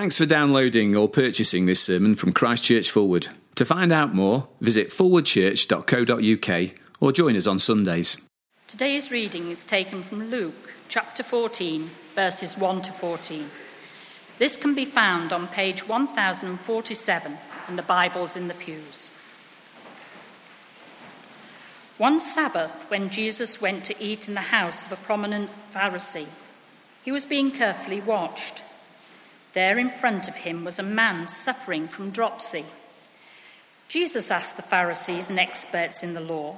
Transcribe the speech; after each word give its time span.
Thanks 0.00 0.16
for 0.16 0.24
downloading 0.24 0.96
or 0.96 1.10
purchasing 1.10 1.66
this 1.66 1.82
sermon 1.82 2.14
from 2.14 2.32
Christchurch 2.32 2.90
Forward. 2.90 3.28
To 3.56 3.66
find 3.66 3.92
out 3.92 4.14
more, 4.14 4.48
visit 4.58 4.88
forwardchurch.co.uk 4.88 6.70
or 7.00 7.12
join 7.12 7.36
us 7.36 7.46
on 7.46 7.58
Sundays. 7.58 8.16
Today's 8.66 9.10
reading 9.10 9.50
is 9.50 9.66
taken 9.66 10.02
from 10.02 10.30
Luke 10.30 10.72
chapter 10.88 11.22
14, 11.22 11.90
verses 12.14 12.56
1 12.56 12.80
to 12.80 12.92
14. 12.92 13.50
This 14.38 14.56
can 14.56 14.74
be 14.74 14.86
found 14.86 15.34
on 15.34 15.48
page 15.48 15.86
1047 15.86 17.36
in 17.68 17.76
the 17.76 17.82
Bibles 17.82 18.36
in 18.36 18.48
the 18.48 18.54
pews. 18.54 19.12
One 21.98 22.20
Sabbath, 22.20 22.90
when 22.90 23.10
Jesus 23.10 23.60
went 23.60 23.84
to 23.84 24.02
eat 24.02 24.28
in 24.28 24.32
the 24.32 24.48
house 24.48 24.82
of 24.82 24.92
a 24.92 24.96
prominent 24.96 25.50
Pharisee, 25.70 26.28
he 27.02 27.12
was 27.12 27.26
being 27.26 27.50
carefully 27.50 28.00
watched. 28.00 28.62
There 29.52 29.78
in 29.78 29.90
front 29.90 30.28
of 30.28 30.36
him 30.36 30.64
was 30.64 30.78
a 30.78 30.84
man 30.84 31.26
suffering 31.26 31.88
from 31.88 32.10
dropsy. 32.10 32.64
Jesus 33.88 34.30
asked 34.30 34.56
the 34.56 34.62
Pharisees 34.62 35.30
and 35.30 35.38
experts 35.38 36.02
in 36.02 36.14
the 36.14 36.20
law, 36.20 36.56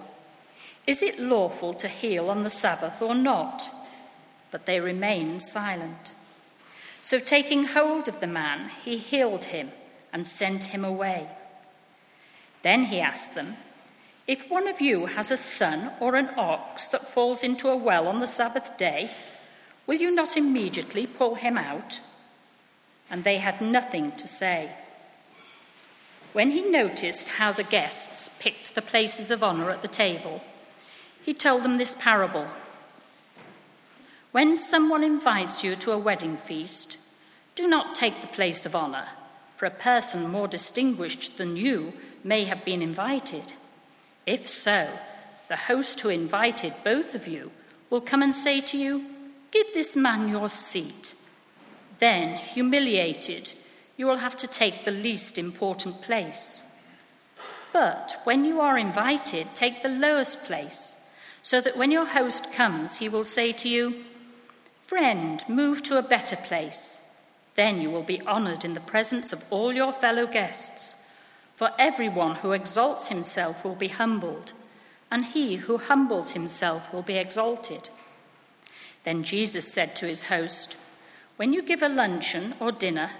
Is 0.86 1.02
it 1.02 1.18
lawful 1.18 1.72
to 1.74 1.88
heal 1.88 2.28
on 2.28 2.42
the 2.42 2.50
Sabbath 2.50 3.00
or 3.00 3.14
not? 3.14 3.70
But 4.50 4.66
they 4.66 4.80
remained 4.80 5.40
silent. 5.40 6.12
So, 7.00 7.18
taking 7.18 7.64
hold 7.64 8.06
of 8.06 8.20
the 8.20 8.26
man, 8.26 8.70
he 8.84 8.98
healed 8.98 9.46
him 9.46 9.72
and 10.12 10.28
sent 10.28 10.64
him 10.64 10.84
away. 10.84 11.28
Then 12.60 12.84
he 12.84 13.00
asked 13.00 13.34
them, 13.34 13.56
If 14.26 14.50
one 14.50 14.68
of 14.68 14.80
you 14.80 15.06
has 15.06 15.30
a 15.30 15.36
son 15.36 15.92
or 15.98 16.14
an 16.14 16.30
ox 16.36 16.86
that 16.88 17.08
falls 17.08 17.42
into 17.42 17.68
a 17.68 17.76
well 17.76 18.06
on 18.06 18.20
the 18.20 18.26
Sabbath 18.26 18.76
day, 18.76 19.10
will 19.86 19.96
you 19.96 20.10
not 20.10 20.36
immediately 20.36 21.06
pull 21.06 21.36
him 21.36 21.56
out? 21.56 22.00
And 23.12 23.22
they 23.22 23.36
had 23.36 23.60
nothing 23.60 24.10
to 24.12 24.26
say. 24.26 24.70
When 26.32 26.50
he 26.50 26.62
noticed 26.62 27.28
how 27.28 27.52
the 27.52 27.62
guests 27.62 28.30
picked 28.40 28.74
the 28.74 28.80
places 28.80 29.30
of 29.30 29.44
honour 29.44 29.70
at 29.70 29.82
the 29.82 29.88
table, 29.88 30.42
he 31.22 31.34
told 31.34 31.62
them 31.62 31.76
this 31.76 31.94
parable. 31.94 32.48
When 34.32 34.56
someone 34.56 35.04
invites 35.04 35.62
you 35.62 35.76
to 35.76 35.92
a 35.92 35.98
wedding 35.98 36.38
feast, 36.38 36.96
do 37.54 37.66
not 37.66 37.94
take 37.94 38.22
the 38.22 38.26
place 38.26 38.64
of 38.64 38.74
honour, 38.74 39.08
for 39.56 39.66
a 39.66 39.70
person 39.70 40.30
more 40.30 40.48
distinguished 40.48 41.36
than 41.36 41.58
you 41.58 41.92
may 42.24 42.44
have 42.44 42.64
been 42.64 42.80
invited. 42.80 43.52
If 44.24 44.48
so, 44.48 44.88
the 45.48 45.56
host 45.56 46.00
who 46.00 46.08
invited 46.08 46.72
both 46.82 47.14
of 47.14 47.28
you 47.28 47.50
will 47.90 48.00
come 48.00 48.22
and 48.22 48.32
say 48.32 48.62
to 48.62 48.78
you, 48.78 49.04
Give 49.50 49.66
this 49.74 49.94
man 49.94 50.30
your 50.30 50.48
seat. 50.48 51.14
Then, 52.02 52.34
humiliated, 52.34 53.52
you 53.96 54.08
will 54.08 54.16
have 54.16 54.36
to 54.38 54.48
take 54.48 54.84
the 54.84 54.90
least 54.90 55.38
important 55.38 56.02
place. 56.02 56.64
But 57.72 58.16
when 58.24 58.44
you 58.44 58.60
are 58.60 58.76
invited, 58.76 59.54
take 59.54 59.84
the 59.84 59.88
lowest 59.88 60.42
place, 60.42 60.96
so 61.44 61.60
that 61.60 61.76
when 61.76 61.92
your 61.92 62.06
host 62.06 62.52
comes, 62.52 62.96
he 62.96 63.08
will 63.08 63.22
say 63.22 63.52
to 63.52 63.68
you, 63.68 64.02
Friend, 64.82 65.44
move 65.46 65.84
to 65.84 65.96
a 65.96 66.02
better 66.02 66.34
place. 66.34 67.00
Then 67.54 67.80
you 67.80 67.88
will 67.88 68.02
be 68.02 68.20
honored 68.22 68.64
in 68.64 68.74
the 68.74 68.80
presence 68.80 69.32
of 69.32 69.44
all 69.48 69.72
your 69.72 69.92
fellow 69.92 70.26
guests. 70.26 70.96
For 71.54 71.70
everyone 71.78 72.34
who 72.34 72.50
exalts 72.50 73.10
himself 73.10 73.64
will 73.64 73.76
be 73.76 73.94
humbled, 74.02 74.54
and 75.08 75.24
he 75.24 75.54
who 75.54 75.78
humbles 75.78 76.32
himself 76.32 76.92
will 76.92 77.02
be 77.02 77.16
exalted. 77.16 77.90
Then 79.04 79.22
Jesus 79.22 79.72
said 79.72 79.94
to 79.94 80.06
his 80.06 80.22
host, 80.22 80.76
when 81.36 81.52
you 81.52 81.62
give 81.62 81.82
a 81.82 81.88
luncheon 81.88 82.54
or 82.60 82.72
dinner, 82.72 83.10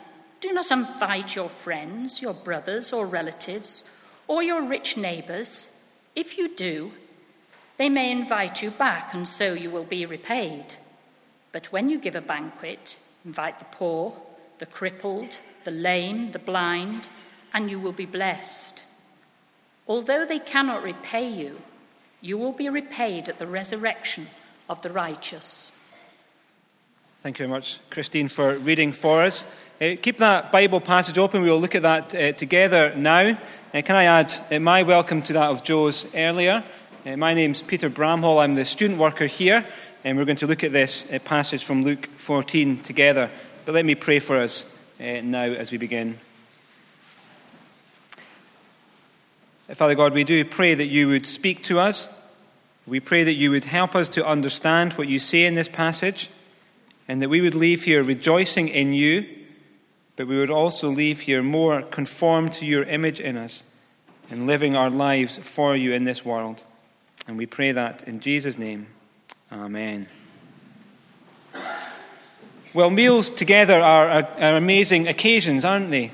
do 0.41 0.53
not 0.53 0.71
invite 0.71 1.37
your 1.37 1.49
friends, 1.49 2.21
your 2.21 2.35
brothers 2.35 2.93
or 2.93 3.07
relatives, 3.07 3.85
or 4.27 4.43
your 4.43 4.63
rich 4.63 4.97
neighbours. 4.97 5.83
If 6.15 6.37
you 6.37 6.55
do, 6.55 6.93
they 7.79 7.89
may 7.89 8.11
invite 8.11 8.63
you 8.63 8.70
back, 8.70 9.14
and 9.14 9.27
so 9.27 9.55
you 9.55 9.70
will 9.70 9.85
be 9.85 10.05
repaid. 10.05 10.77
But 11.53 11.73
when 11.73 11.89
you 11.89 11.98
give 11.98 12.17
a 12.17 12.20
banquet, 12.20 12.98
invite 13.25 13.59
the 13.59 13.64
poor, 13.67 14.15
the 14.59 14.67
crippled, 14.67 15.41
the 15.65 15.70
lame, 15.70 16.33
the 16.33 16.39
blind, 16.39 17.09
and 17.55 17.70
you 17.70 17.79
will 17.79 17.92
be 17.92 18.07
blessed. 18.07 18.85
Although 19.86 20.25
they 20.25 20.39
cannot 20.39 20.83
repay 20.83 21.29
you, 21.29 21.61
you 22.20 22.39
will 22.39 22.53
be 22.53 22.69
repaid 22.69 23.29
at 23.29 23.39
the 23.39 23.47
resurrection 23.47 24.29
of 24.69 24.83
the 24.83 24.91
righteous. 24.91 25.73
Thank 27.23 27.39
you 27.39 27.47
very 27.47 27.57
much, 27.57 27.79
Christine, 27.89 28.27
for 28.27 28.57
reading 28.57 28.91
for 28.91 29.23
us. 29.23 29.47
Uh, 29.81 29.95
keep 30.03 30.19
that 30.19 30.51
Bible 30.51 30.81
passage 30.81 31.19
open. 31.19 31.41
We 31.43 31.51
will 31.51 31.61
look 31.61 31.77
at 31.77 31.83
that 31.83 32.13
uh, 32.13 32.33
together 32.33 32.93
now. 32.97 33.39
Uh, 33.73 33.83
can 33.83 33.95
I 33.95 34.07
add 34.07 34.35
uh, 34.51 34.59
my 34.59 34.83
welcome 34.83 35.23
to 35.23 35.33
that 35.35 35.49
of 35.49 35.63
Joe's 35.63 36.05
earlier? 36.17 36.65
Uh, 37.07 37.17
my 37.17 37.33
name's 37.33 37.63
Peter 37.63 37.89
Bramhall. 37.89 38.43
I'm 38.43 38.57
the 38.57 38.65
student 38.65 38.99
worker 38.99 39.27
here, 39.27 39.65
and 40.03 40.19
we're 40.19 40.25
going 40.25 40.39
to 40.39 40.49
look 40.49 40.65
at 40.65 40.73
this 40.73 41.07
uh, 41.13 41.21
passage 41.21 41.63
from 41.65 41.85
Luke 41.85 42.07
14 42.07 42.81
together. 42.81 43.31
But 43.67 43.77
let 43.77 43.85
me 43.85 43.95
pray 43.95 44.19
for 44.19 44.37
us 44.37 44.67
now 44.99 45.45
as 45.45 45.71
we 45.71 45.79
begin. 45.79 46.19
Father 49.69 49.95
God, 49.95 50.13
we 50.13 50.25
do 50.25 50.45
pray 50.45 50.75
that 50.75 50.87
you 50.87 51.07
would 51.07 51.27
speak 51.27 51.63
to 51.65 51.79
us. 51.79 52.11
We 52.85 52.99
pray 52.99 53.23
that 53.23 53.35
you 53.35 53.53
would 53.53 53.67
help 53.67 53.95
us 53.95 54.09
to 54.09 54.27
understand 54.27 54.95
what 54.95 55.07
you 55.07 55.21
say 55.21 55.47
in 55.47 55.55
this 55.55 55.69
passage 55.69 56.29
and 57.12 57.20
that 57.20 57.28
we 57.28 57.42
would 57.42 57.55
leave 57.55 57.83
here 57.83 58.02
rejoicing 58.02 58.68
in 58.68 58.95
you, 58.95 59.28
but 60.17 60.27
we 60.27 60.39
would 60.39 60.48
also 60.48 60.89
leave 60.89 61.20
here 61.20 61.42
more 61.42 61.83
conformed 61.83 62.52
to 62.52 62.64
your 62.64 62.84
image 62.84 63.20
in 63.20 63.36
us 63.36 63.64
and 64.30 64.46
living 64.46 64.74
our 64.74 64.89
lives 64.89 65.36
for 65.36 65.77
you 65.77 65.92
in 65.92 66.05
this 66.05 66.24
world. 66.24 66.64
And 67.28 67.36
we 67.36 67.45
pray 67.45 67.70
that 67.70 68.02
in 68.08 68.20
Jesus' 68.20 68.56
name. 68.56 68.86
Amen. 69.52 70.08
Well, 72.73 72.89
meals 72.89 73.29
together 73.29 73.77
are, 73.77 74.08
are, 74.08 74.29
are 74.40 74.56
amazing 74.56 75.06
occasions, 75.06 75.67
aren't 75.67 75.90
they? 75.90 76.12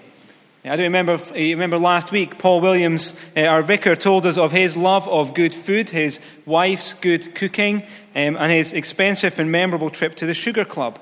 I 0.65 0.77
do 0.77 0.83
remember, 0.83 1.19
remember 1.35 1.79
last 1.79 2.11
week, 2.11 2.39
Paul 2.39 2.61
Williams, 2.61 3.15
uh, 3.37 3.43
our 3.43 3.63
vicar, 3.63 3.95
told 3.95 4.27
us 4.27 4.37
of 4.37 4.51
his 4.51 4.77
love 4.77 5.07
of 5.07 5.33
good 5.33 5.55
food, 5.55 5.91
his 5.91 6.19
wife's 6.47 6.95
good 6.95 7.35
cooking, 7.37 7.83
um, 8.17 8.37
and 8.37 8.51
his 8.51 8.73
expensive 8.73 9.39
and 9.39 9.53
memorable 9.53 9.89
trip 9.89 10.17
to 10.17 10.27
the 10.27 10.35
Sugar 10.35 10.65
Club. 10.65 10.99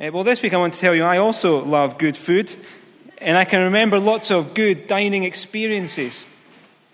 Uh, 0.00 0.10
well, 0.12 0.22
this 0.22 0.42
week 0.42 0.54
I 0.54 0.58
want 0.58 0.74
to 0.74 0.80
tell 0.80 0.94
you 0.94 1.02
I 1.02 1.18
also 1.18 1.64
love 1.64 1.98
good 1.98 2.16
food, 2.16 2.54
and 3.18 3.36
I 3.36 3.44
can 3.44 3.62
remember 3.64 3.98
lots 3.98 4.30
of 4.30 4.54
good 4.54 4.86
dining 4.86 5.24
experiences. 5.24 6.26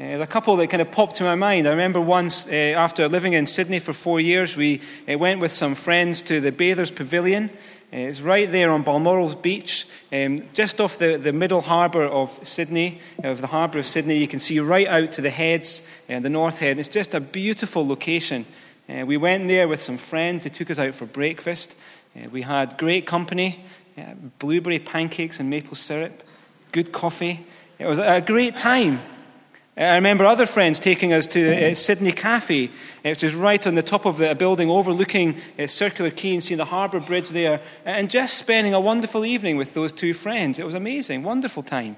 Uh, 0.01 0.21
a 0.21 0.27
couple 0.27 0.56
that 0.56 0.71
kind 0.71 0.81
of 0.81 0.91
popped 0.91 1.16
to 1.16 1.22
my 1.22 1.34
mind. 1.34 1.69
I 1.69 1.71
remember 1.71 2.01
once, 2.01 2.47
uh, 2.47 2.51
after 2.51 3.09
living 3.09 3.34
in 3.34 3.47
Sydney 3.47 3.78
for 3.78 3.93
four 3.93 4.21
years, 4.21 4.56
we 4.56 4.81
uh, 5.06 5.19
went 5.19 5.41
with 5.41 5.53
some 5.53 5.75
friends 5.75 6.22
to 6.22 6.41
the 6.41 6.51
Bathers 6.51 6.91
Pavilion. 6.91 7.51
Uh, 7.94 7.99
it's 7.99 8.21
right 8.21 8.50
there 8.50 8.72
on 8.72 8.82
Balmorals 8.82 9.37
Beach, 9.37 9.87
um, 10.12 10.43
just 10.53 10.81
off 10.81 10.99
the, 10.99 11.16
the 11.16 11.32
middle 11.32 11.60
harbour 11.60 12.03
of 12.03 12.28
Sydney, 12.44 12.99
of 13.22 13.41
the 13.41 13.47
harbour 13.47 13.78
of 13.78 13.87
Sydney. 13.87 14.19
You 14.19 14.27
can 14.27 14.41
see 14.41 14.59
right 14.59 14.88
out 14.88 15.12
to 15.12 15.21
the 15.21 15.31
heads, 15.31 15.84
uh, 16.10 16.19
the 16.19 16.28
North 16.28 16.59
Head. 16.59 16.81
It's 16.81 16.88
just 16.88 17.15
a 17.15 17.21
beautiful 17.21 17.87
location. 17.87 18.47
Uh, 18.88 19.06
we 19.06 19.16
went 19.16 19.47
there 19.47 19.69
with 19.69 19.81
some 19.81 19.97
friends 19.97 20.43
who 20.43 20.50
took 20.50 20.72
us 20.72 20.81
out 20.81 20.93
for 20.93 21.06
breakfast. 21.06 21.77
Uh, 22.16 22.28
we 22.31 22.43
had 22.43 22.77
great 22.78 23.06
company, 23.06 23.65
uh, 23.97 24.15
blueberry 24.41 24.81
pancakes 24.81 25.38
and 25.38 25.49
maple 25.49 25.77
syrup, 25.77 26.25
good 26.72 26.91
coffee. 26.91 27.47
It 27.78 27.87
was 27.87 28.00
a 28.00 28.21
great 28.21 28.56
time. 28.56 28.99
I 29.76 29.96
remember 29.96 30.24
other 30.24 30.46
friends 30.46 30.78
taking 30.78 31.12
us 31.12 31.26
to 31.28 31.72
uh, 31.72 31.74
Sydney 31.74 32.12
Cafe, 32.12 32.66
uh, 32.66 32.68
which 33.02 33.24
is 33.24 33.34
right 33.34 33.66
on 33.66 33.74
the 33.74 33.82
top 33.82 34.06
of 34.06 34.18
the 34.18 34.32
building 34.36 34.70
overlooking 34.70 35.36
uh, 35.58 35.66
Circular 35.66 36.10
Quay 36.10 36.34
and 36.34 36.42
seeing 36.42 36.58
the 36.58 36.64
harbour 36.64 37.00
bridge 37.00 37.30
there, 37.30 37.60
and 37.84 38.08
just 38.08 38.38
spending 38.38 38.72
a 38.72 38.80
wonderful 38.80 39.24
evening 39.24 39.56
with 39.56 39.74
those 39.74 39.92
two 39.92 40.14
friends. 40.14 40.60
It 40.60 40.64
was 40.64 40.74
amazing, 40.74 41.24
wonderful 41.24 41.65
time. 41.65 41.97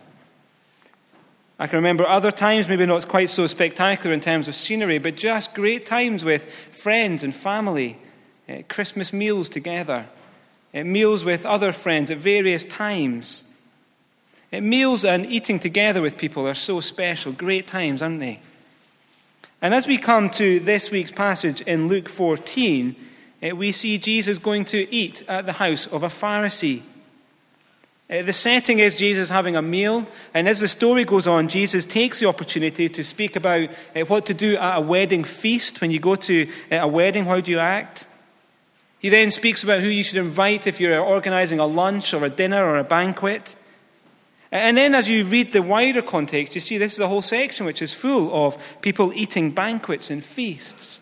I 1.58 1.66
can 1.66 1.76
remember 1.76 2.06
other 2.06 2.32
times, 2.32 2.66
maybe 2.66 2.86
not 2.86 3.06
quite 3.08 3.28
so 3.28 3.46
spectacular 3.46 4.14
in 4.14 4.20
terms 4.20 4.48
of 4.48 4.54
scenery, 4.54 4.96
but 4.96 5.14
just 5.14 5.52
great 5.52 5.84
times 5.84 6.24
with 6.24 6.50
friends 6.50 7.22
and 7.22 7.34
family, 7.34 7.98
uh, 8.48 8.62
Christmas 8.68 9.12
meals 9.12 9.50
together, 9.50 10.06
uh, 10.74 10.84
meals 10.84 11.26
with 11.26 11.44
other 11.44 11.72
friends 11.72 12.10
at 12.10 12.18
various 12.18 12.64
times. 12.64 13.44
Meals 14.60 15.04
and 15.04 15.26
eating 15.26 15.58
together 15.58 16.00
with 16.00 16.16
people 16.16 16.46
are 16.46 16.54
so 16.54 16.80
special, 16.80 17.32
great 17.32 17.66
times, 17.66 18.02
aren't 18.02 18.20
they? 18.20 18.40
And 19.62 19.74
as 19.74 19.86
we 19.86 19.98
come 19.98 20.30
to 20.30 20.60
this 20.60 20.90
week's 20.90 21.10
passage 21.10 21.60
in 21.62 21.88
Luke 21.88 22.08
14, 22.08 22.94
uh, 23.42 23.56
we 23.56 23.72
see 23.72 23.98
Jesus 23.98 24.38
going 24.38 24.64
to 24.66 24.92
eat 24.94 25.24
at 25.28 25.46
the 25.46 25.54
house 25.54 25.86
of 25.86 26.02
a 26.02 26.08
Pharisee. 26.08 26.82
Uh, 28.08 28.22
the 28.22 28.32
setting 28.32 28.78
is 28.78 28.96
Jesus 28.96 29.30
having 29.30 29.56
a 29.56 29.62
meal, 29.62 30.06
and 30.32 30.46
as 30.46 30.60
the 30.60 30.68
story 30.68 31.04
goes 31.04 31.26
on, 31.26 31.48
Jesus 31.48 31.84
takes 31.84 32.20
the 32.20 32.26
opportunity 32.26 32.88
to 32.88 33.02
speak 33.02 33.34
about 33.34 33.68
uh, 33.96 34.00
what 34.02 34.26
to 34.26 34.34
do 34.34 34.56
at 34.56 34.78
a 34.78 34.80
wedding 34.80 35.24
feast. 35.24 35.80
When 35.80 35.90
you 35.90 35.98
go 35.98 36.14
to 36.14 36.48
a 36.70 36.86
wedding, 36.86 37.24
how 37.24 37.40
do 37.40 37.50
you 37.50 37.58
act? 37.58 38.06
He 39.00 39.08
then 39.08 39.30
speaks 39.30 39.64
about 39.64 39.80
who 39.80 39.88
you 39.88 40.04
should 40.04 40.18
invite 40.18 40.66
if 40.66 40.80
you're 40.80 41.00
organizing 41.00 41.58
a 41.58 41.66
lunch 41.66 42.14
or 42.14 42.24
a 42.24 42.30
dinner 42.30 42.64
or 42.64 42.76
a 42.76 42.84
banquet. 42.84 43.56
And 44.52 44.76
then, 44.76 44.94
as 44.94 45.08
you 45.08 45.24
read 45.24 45.52
the 45.52 45.62
wider 45.62 46.02
context, 46.02 46.54
you 46.54 46.60
see 46.60 46.78
this 46.78 46.94
is 46.94 47.00
a 47.00 47.08
whole 47.08 47.22
section 47.22 47.66
which 47.66 47.82
is 47.82 47.92
full 47.92 48.32
of 48.32 48.80
people 48.80 49.12
eating 49.12 49.50
banquets 49.50 50.10
and 50.10 50.24
feasts. 50.24 51.00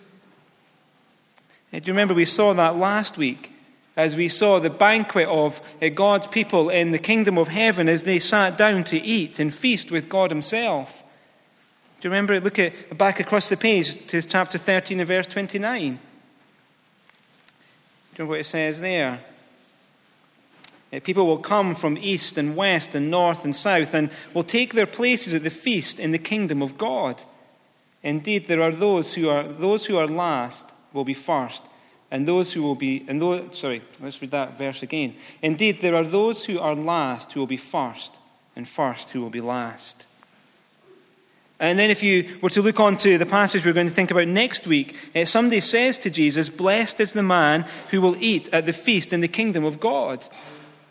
Do 1.70 1.78
you 1.78 1.92
remember 1.92 2.14
we 2.14 2.24
saw 2.24 2.52
that 2.54 2.76
last 2.76 3.18
week 3.18 3.52
as 3.96 4.16
we 4.16 4.28
saw 4.28 4.58
the 4.58 4.70
banquet 4.70 5.28
of 5.28 5.60
uh, 5.82 5.88
God's 5.88 6.26
people 6.26 6.70
in 6.70 6.92
the 6.92 6.98
kingdom 6.98 7.36
of 7.38 7.48
heaven 7.48 7.88
as 7.88 8.04
they 8.04 8.18
sat 8.18 8.56
down 8.56 8.84
to 8.84 9.00
eat 9.00 9.38
and 9.38 9.54
feast 9.54 9.90
with 9.90 10.08
God 10.08 10.30
Himself? 10.30 11.02
Do 12.00 12.08
you 12.08 12.12
remember? 12.12 12.40
Look 12.40 12.58
at 12.58 12.96
back 12.96 13.20
across 13.20 13.48
the 13.48 13.56
page 13.56 14.06
to 14.08 14.22
chapter 14.22 14.58
13 14.58 15.00
and 15.00 15.08
verse 15.08 15.26
29. 15.26 15.80
Do 15.80 15.86
you 15.86 15.98
remember 18.18 18.30
what 18.30 18.40
it 18.40 18.44
says 18.44 18.80
there? 18.80 19.20
Uh, 20.94 21.00
people 21.00 21.26
will 21.26 21.38
come 21.38 21.74
from 21.74 21.98
east 21.98 22.38
and 22.38 22.54
west 22.54 22.94
and 22.94 23.10
north 23.10 23.44
and 23.44 23.56
south 23.56 23.94
and 23.94 24.10
will 24.32 24.44
take 24.44 24.74
their 24.74 24.86
places 24.86 25.34
at 25.34 25.42
the 25.42 25.50
feast 25.50 25.98
in 25.98 26.12
the 26.12 26.18
kingdom 26.18 26.62
of 26.62 26.78
God. 26.78 27.22
Indeed, 28.02 28.46
there 28.46 28.62
are 28.62 28.70
those 28.70 29.14
who 29.14 29.28
are 29.28 29.44
those 29.44 29.86
who 29.86 29.96
are 29.96 30.06
last 30.06 30.70
will 30.92 31.04
be 31.04 31.14
first, 31.14 31.62
and 32.10 32.28
those 32.28 32.52
who 32.52 32.62
will 32.62 32.74
be 32.74 33.04
and 33.08 33.20
those 33.20 33.58
sorry, 33.58 33.82
let's 34.00 34.20
read 34.20 34.30
that 34.30 34.58
verse 34.58 34.82
again. 34.82 35.14
Indeed, 35.42 35.80
there 35.80 35.94
are 35.96 36.04
those 36.04 36.44
who 36.44 36.60
are 36.60 36.76
last 36.76 37.32
who 37.32 37.40
will 37.40 37.46
be 37.46 37.56
first, 37.56 38.18
and 38.54 38.68
first 38.68 39.10
who 39.10 39.22
will 39.22 39.30
be 39.30 39.40
last. 39.40 40.06
And 41.60 41.78
then, 41.78 41.88
if 41.88 42.02
you 42.02 42.38
were 42.42 42.50
to 42.50 42.62
look 42.62 42.78
on 42.78 42.98
to 42.98 43.16
the 43.16 43.26
passage 43.26 43.64
we're 43.64 43.72
going 43.72 43.88
to 43.88 43.92
think 43.94 44.10
about 44.10 44.28
next 44.28 44.66
week, 44.66 44.96
uh, 45.16 45.24
somebody 45.24 45.60
says 45.60 45.96
to 45.98 46.10
Jesus, 46.10 46.48
Blessed 46.48 47.00
is 47.00 47.12
the 47.12 47.22
man 47.22 47.64
who 47.90 48.02
will 48.02 48.16
eat 48.18 48.52
at 48.52 48.66
the 48.66 48.72
feast 48.72 49.12
in 49.12 49.20
the 49.20 49.28
kingdom 49.28 49.64
of 49.64 49.80
God. 49.80 50.28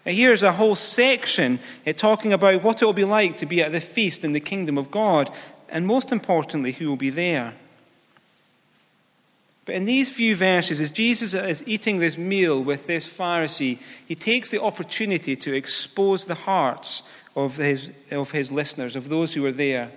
Here's 0.05 0.43
a 0.43 0.51
whole 0.51 0.75
section 0.75 1.59
uh, 1.87 1.93
talking 1.93 2.33
about 2.33 2.61
what 2.61 2.81
it 2.81 2.85
will 2.85 2.93
be 2.93 3.05
like 3.05 3.37
to 3.37 3.45
be 3.45 3.61
at 3.61 3.71
the 3.71 3.79
feast 3.79 4.23
in 4.23 4.33
the 4.33 4.39
kingdom 4.39 4.77
of 4.77 4.91
God, 4.91 5.31
and 5.69 5.87
most 5.87 6.11
importantly, 6.11 6.73
who 6.73 6.89
will 6.89 6.97
be 6.97 7.09
there. 7.09 7.55
But 9.65 9.75
in 9.75 9.85
these 9.85 10.13
few 10.13 10.35
verses, 10.35 10.81
as 10.81 10.91
Jesus 10.91 11.33
is 11.33 11.63
eating 11.65 11.97
this 11.97 12.17
meal 12.17 12.61
with 12.61 12.85
this 12.85 13.07
Pharisee, 13.07 13.79
he 14.05 14.15
takes 14.15 14.51
the 14.51 14.61
opportunity 14.61 15.37
to 15.37 15.53
expose 15.53 16.25
the 16.25 16.35
hearts 16.35 17.03
of 17.35 17.55
his, 17.55 17.89
of 18.11 18.31
his 18.31 18.51
listeners, 18.51 18.97
of 18.97 19.07
those 19.07 19.33
who 19.33 19.45
are 19.45 19.53
there. 19.53 19.91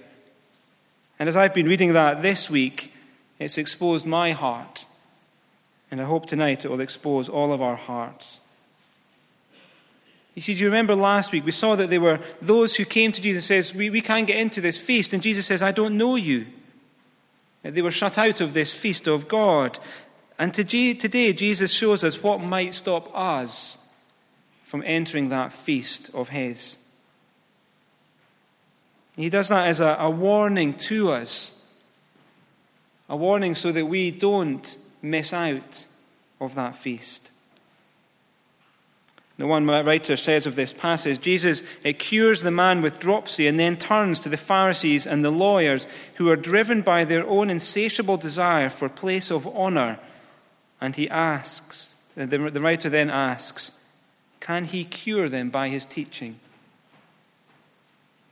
And 1.18 1.28
as 1.28 1.36
I've 1.36 1.54
been 1.54 1.66
reading 1.66 1.94
that 1.94 2.22
this 2.22 2.48
week, 2.48 2.92
it's 3.40 3.58
exposed 3.58 4.06
my 4.06 4.32
heart. 4.32 4.86
And 5.90 6.00
I 6.00 6.04
hope 6.04 6.26
tonight 6.26 6.64
it 6.64 6.70
will 6.70 6.80
expose 6.80 7.28
all 7.28 7.52
of 7.52 7.60
our 7.60 7.76
hearts. 7.76 8.40
You 10.36 10.42
see, 10.42 10.54
do 10.54 10.60
you 10.60 10.66
remember 10.66 10.94
last 10.94 11.32
week? 11.32 11.46
We 11.46 11.50
saw 11.50 11.76
that 11.76 11.88
there 11.88 12.00
were 12.00 12.20
those 12.42 12.76
who 12.76 12.84
came 12.84 13.10
to 13.10 13.22
Jesus 13.22 13.50
and 13.50 13.64
says, 13.64 13.74
we, 13.74 13.88
we 13.88 14.02
can't 14.02 14.26
get 14.26 14.38
into 14.38 14.60
this 14.60 14.78
feast. 14.78 15.14
And 15.14 15.22
Jesus 15.22 15.46
says, 15.46 15.62
I 15.62 15.72
don't 15.72 15.96
know 15.96 16.14
you. 16.14 16.46
They 17.62 17.80
were 17.80 17.90
shut 17.90 18.18
out 18.18 18.42
of 18.42 18.52
this 18.52 18.72
feast 18.72 19.08
of 19.08 19.28
God. 19.28 19.78
And 20.38 20.52
today, 20.52 21.32
Jesus 21.32 21.72
shows 21.72 22.04
us 22.04 22.22
what 22.22 22.42
might 22.42 22.74
stop 22.74 23.10
us 23.14 23.78
from 24.62 24.82
entering 24.84 25.30
that 25.30 25.54
feast 25.54 26.10
of 26.12 26.28
His. 26.28 26.76
He 29.16 29.30
does 29.30 29.48
that 29.48 29.66
as 29.68 29.80
a, 29.80 29.96
a 29.98 30.10
warning 30.10 30.74
to 30.74 31.12
us, 31.12 31.54
a 33.08 33.16
warning 33.16 33.54
so 33.54 33.72
that 33.72 33.86
we 33.86 34.10
don't 34.10 34.76
miss 35.00 35.32
out 35.32 35.86
of 36.42 36.54
that 36.56 36.76
feast. 36.76 37.30
The 39.38 39.46
one 39.46 39.66
writer 39.66 40.16
says 40.16 40.46
of 40.46 40.56
this 40.56 40.72
passage 40.72 41.20
Jesus 41.20 41.62
cures 41.98 42.42
the 42.42 42.50
man 42.50 42.80
with 42.80 42.98
dropsy 42.98 43.46
and 43.46 43.60
then 43.60 43.76
turns 43.76 44.20
to 44.20 44.30
the 44.30 44.36
Pharisees 44.38 45.06
and 45.06 45.24
the 45.24 45.30
lawyers 45.30 45.86
who 46.14 46.28
are 46.30 46.36
driven 46.36 46.80
by 46.80 47.04
their 47.04 47.26
own 47.26 47.50
insatiable 47.50 48.16
desire 48.16 48.70
for 48.70 48.88
place 48.88 49.30
of 49.30 49.46
honor. 49.48 49.98
And 50.80 50.96
he 50.96 51.08
asks, 51.08 51.96
uh, 52.18 52.26
the, 52.26 52.38
the 52.50 52.60
writer 52.60 52.88
then 52.88 53.10
asks, 53.10 53.72
can 54.40 54.64
he 54.64 54.84
cure 54.84 55.28
them 55.28 55.50
by 55.50 55.68
his 55.68 55.84
teaching? 55.84 56.38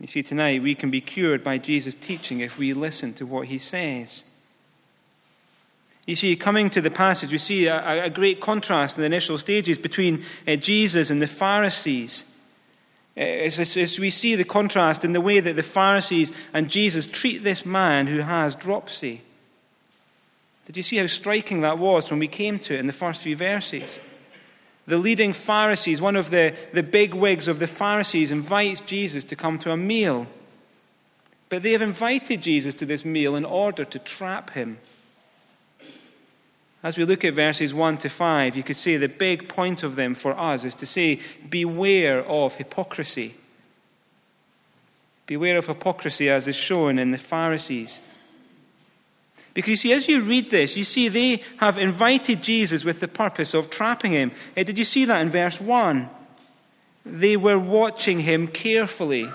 You 0.01 0.07
see, 0.07 0.23
tonight 0.23 0.63
we 0.63 0.75
can 0.75 0.91
be 0.91 1.01
cured 1.01 1.43
by 1.43 1.59
Jesus' 1.59 1.95
teaching 1.95 2.41
if 2.41 2.59
we 2.59 2.73
listen 2.73 3.15
to 3.15 3.27
what 3.27 3.49
he 3.49 3.59
says. 3.59 4.25
You 6.07 6.17
see, 6.17 6.37
coming 6.37 6.69
to 6.71 6.81
the 6.81 6.91
passage, 6.91 7.33
we 7.33 7.39
see 7.39 7.67
a, 7.67 8.05
a 8.05 8.11
great 8.11 8.41
contrast 8.41 8.97
in 8.97 9.01
the 9.01 9.07
initial 9.07 9.39
stages 9.39 9.79
between 9.79 10.23
uh, 10.47 10.57
Jesus 10.57 11.09
and 11.11 11.23
the 11.23 11.27
Pharisees. 11.27 12.27
Uh, 13.17 13.21
as, 13.21 13.77
as, 13.77 13.99
we 13.99 14.11
see 14.11 14.35
the 14.35 14.45
contrast 14.45 15.05
in 15.05 15.15
the 15.15 15.21
way 15.21 15.41
that 15.41 15.57
the 15.57 15.63
Pharisees 15.63 16.33
and 16.53 16.69
Jesus 16.69 17.07
treat 17.07 17.43
this 17.43 17.65
man 17.65 18.07
who 18.07 18.19
has 18.19 18.55
dropsy. 18.55 19.23
Did 20.67 20.77
you 20.77 20.83
see 20.83 20.97
how 20.97 21.07
striking 21.07 21.63
that 21.63 21.79
was 21.79 22.11
when 22.11 22.19
we 22.19 22.29
came 22.29 22.59
to 22.61 22.75
it 22.75 22.81
in 22.81 22.87
the 22.87 22.93
first 22.93 23.23
few 23.23 23.37
verses? 23.37 23.99
The 24.87 24.99
leading 24.99 25.33
Pharisees, 25.33 26.03
one 26.03 26.17
of 26.17 26.31
the, 26.31 26.55
the 26.73 26.83
big 26.83 27.15
wigs 27.15 27.49
of 27.49 27.59
the 27.59 27.67
Pharisees, 27.67 28.33
invites 28.33 28.83
Jesus 28.83 29.25
to 29.25 29.37
come 29.37 29.59
to 29.61 29.71
a 29.71 29.77
meal. 29.77 30.27
But 31.49 31.63
they 31.63 31.73
have 31.73 31.83
invited 31.83 32.43
Jesus 32.43 32.75
to 32.77 32.87
this 32.87 33.05
meal 33.05 33.37
in 33.37 33.45
order 33.45 33.85
to 33.85 33.99
trap 33.99 34.51
him. 34.51 34.79
As 36.85 36.99
we 36.99 37.07
look 37.07 37.25
at 37.25 37.33
verses 37.33 37.73
1 37.73 37.97
to 37.99 38.11
5, 38.11 38.59
you 38.59 38.63
could 38.63 38.77
see 38.77 38.99
the 38.99 39.09
big 39.09 39.49
point 39.49 39.83
of 39.83 39.97
them 39.97 40.15
for 40.15 40.39
us 40.39 40.65
is 40.65 40.75
to 40.75 40.85
say, 40.85 41.19
beware 41.49 42.23
of 42.27 42.57
hypocrisy. 42.57 43.35
Beware 45.27 45.57
of 45.57 45.67
hypocrisy 45.67 46.29
as 46.29 46.47
is 46.47 46.57
shown 46.57 46.99
in 46.99 47.11
the 47.11 47.17
Pharisees. 47.17 48.03
Because 49.55 49.71
you 49.71 49.77
see, 49.77 49.93
as 49.95 50.09
you 50.09 50.21
read 50.21 50.51
this, 50.51 50.77
you 50.77 50.85
see 50.85 51.09
they 51.09 51.43
have 51.57 51.79
invited 51.79 52.43
Jesus 52.43 52.85
with 52.85 53.01
the 53.01 53.09
purpose 53.09 53.55
of 53.55 53.71
trapping 53.71 54.13
him. 54.13 54.33
Eh, 54.55 54.65
did 54.65 54.77
you 54.77 54.85
see 54.85 55.07
that 55.07 55.23
in 55.23 55.31
verse 55.31 55.59
1? 55.59 56.11
They 57.07 57.39
were 57.39 57.59
watching 57.59 58.21
him 58.21 58.47
carefully 58.47 59.31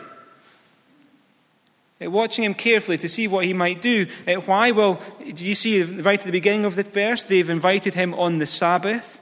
watching 2.07 2.45
him 2.45 2.53
carefully 2.53 2.97
to 2.97 3.09
see 3.09 3.27
what 3.27 3.45
he 3.45 3.53
might 3.53 3.81
do. 3.81 4.07
Uh, 4.27 4.35
why? 4.35 4.71
Well, 4.71 5.01
do 5.33 5.45
you 5.45 5.55
see 5.55 5.83
right 5.83 6.19
at 6.19 6.25
the 6.25 6.31
beginning 6.31 6.65
of 6.65 6.75
the 6.75 6.83
verse? 6.83 7.25
They've 7.25 7.49
invited 7.49 7.93
him 7.93 8.13
on 8.13 8.37
the 8.37 8.45
Sabbath. 8.45 9.21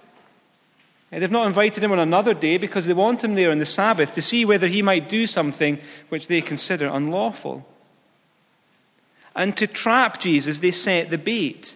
Uh, 1.12 1.20
they've 1.20 1.32
not 1.32 1.48
invited 1.48 1.84
him 1.84 1.92
on 1.92 2.00
another 2.00 2.34
day 2.34 2.58
because 2.58 2.86
they 2.86 2.94
want 2.94 3.24
him 3.24 3.36
there 3.36 3.50
on 3.50 3.60
the 3.60 3.66
Sabbath 3.66 4.14
to 4.14 4.22
see 4.22 4.46
whether 4.46 4.68
he 4.68 4.82
might 4.82 5.10
do 5.10 5.26
something 5.26 5.80
which 6.10 6.28
they 6.28 6.42
consider 6.42 6.88
unlawful. 6.88 7.66
And 9.36 9.56
to 9.58 9.68
trap 9.68 10.20
Jesus, 10.20 10.60
they 10.60 10.72
set 10.72 11.10
the 11.10 11.18
bait. 11.18 11.76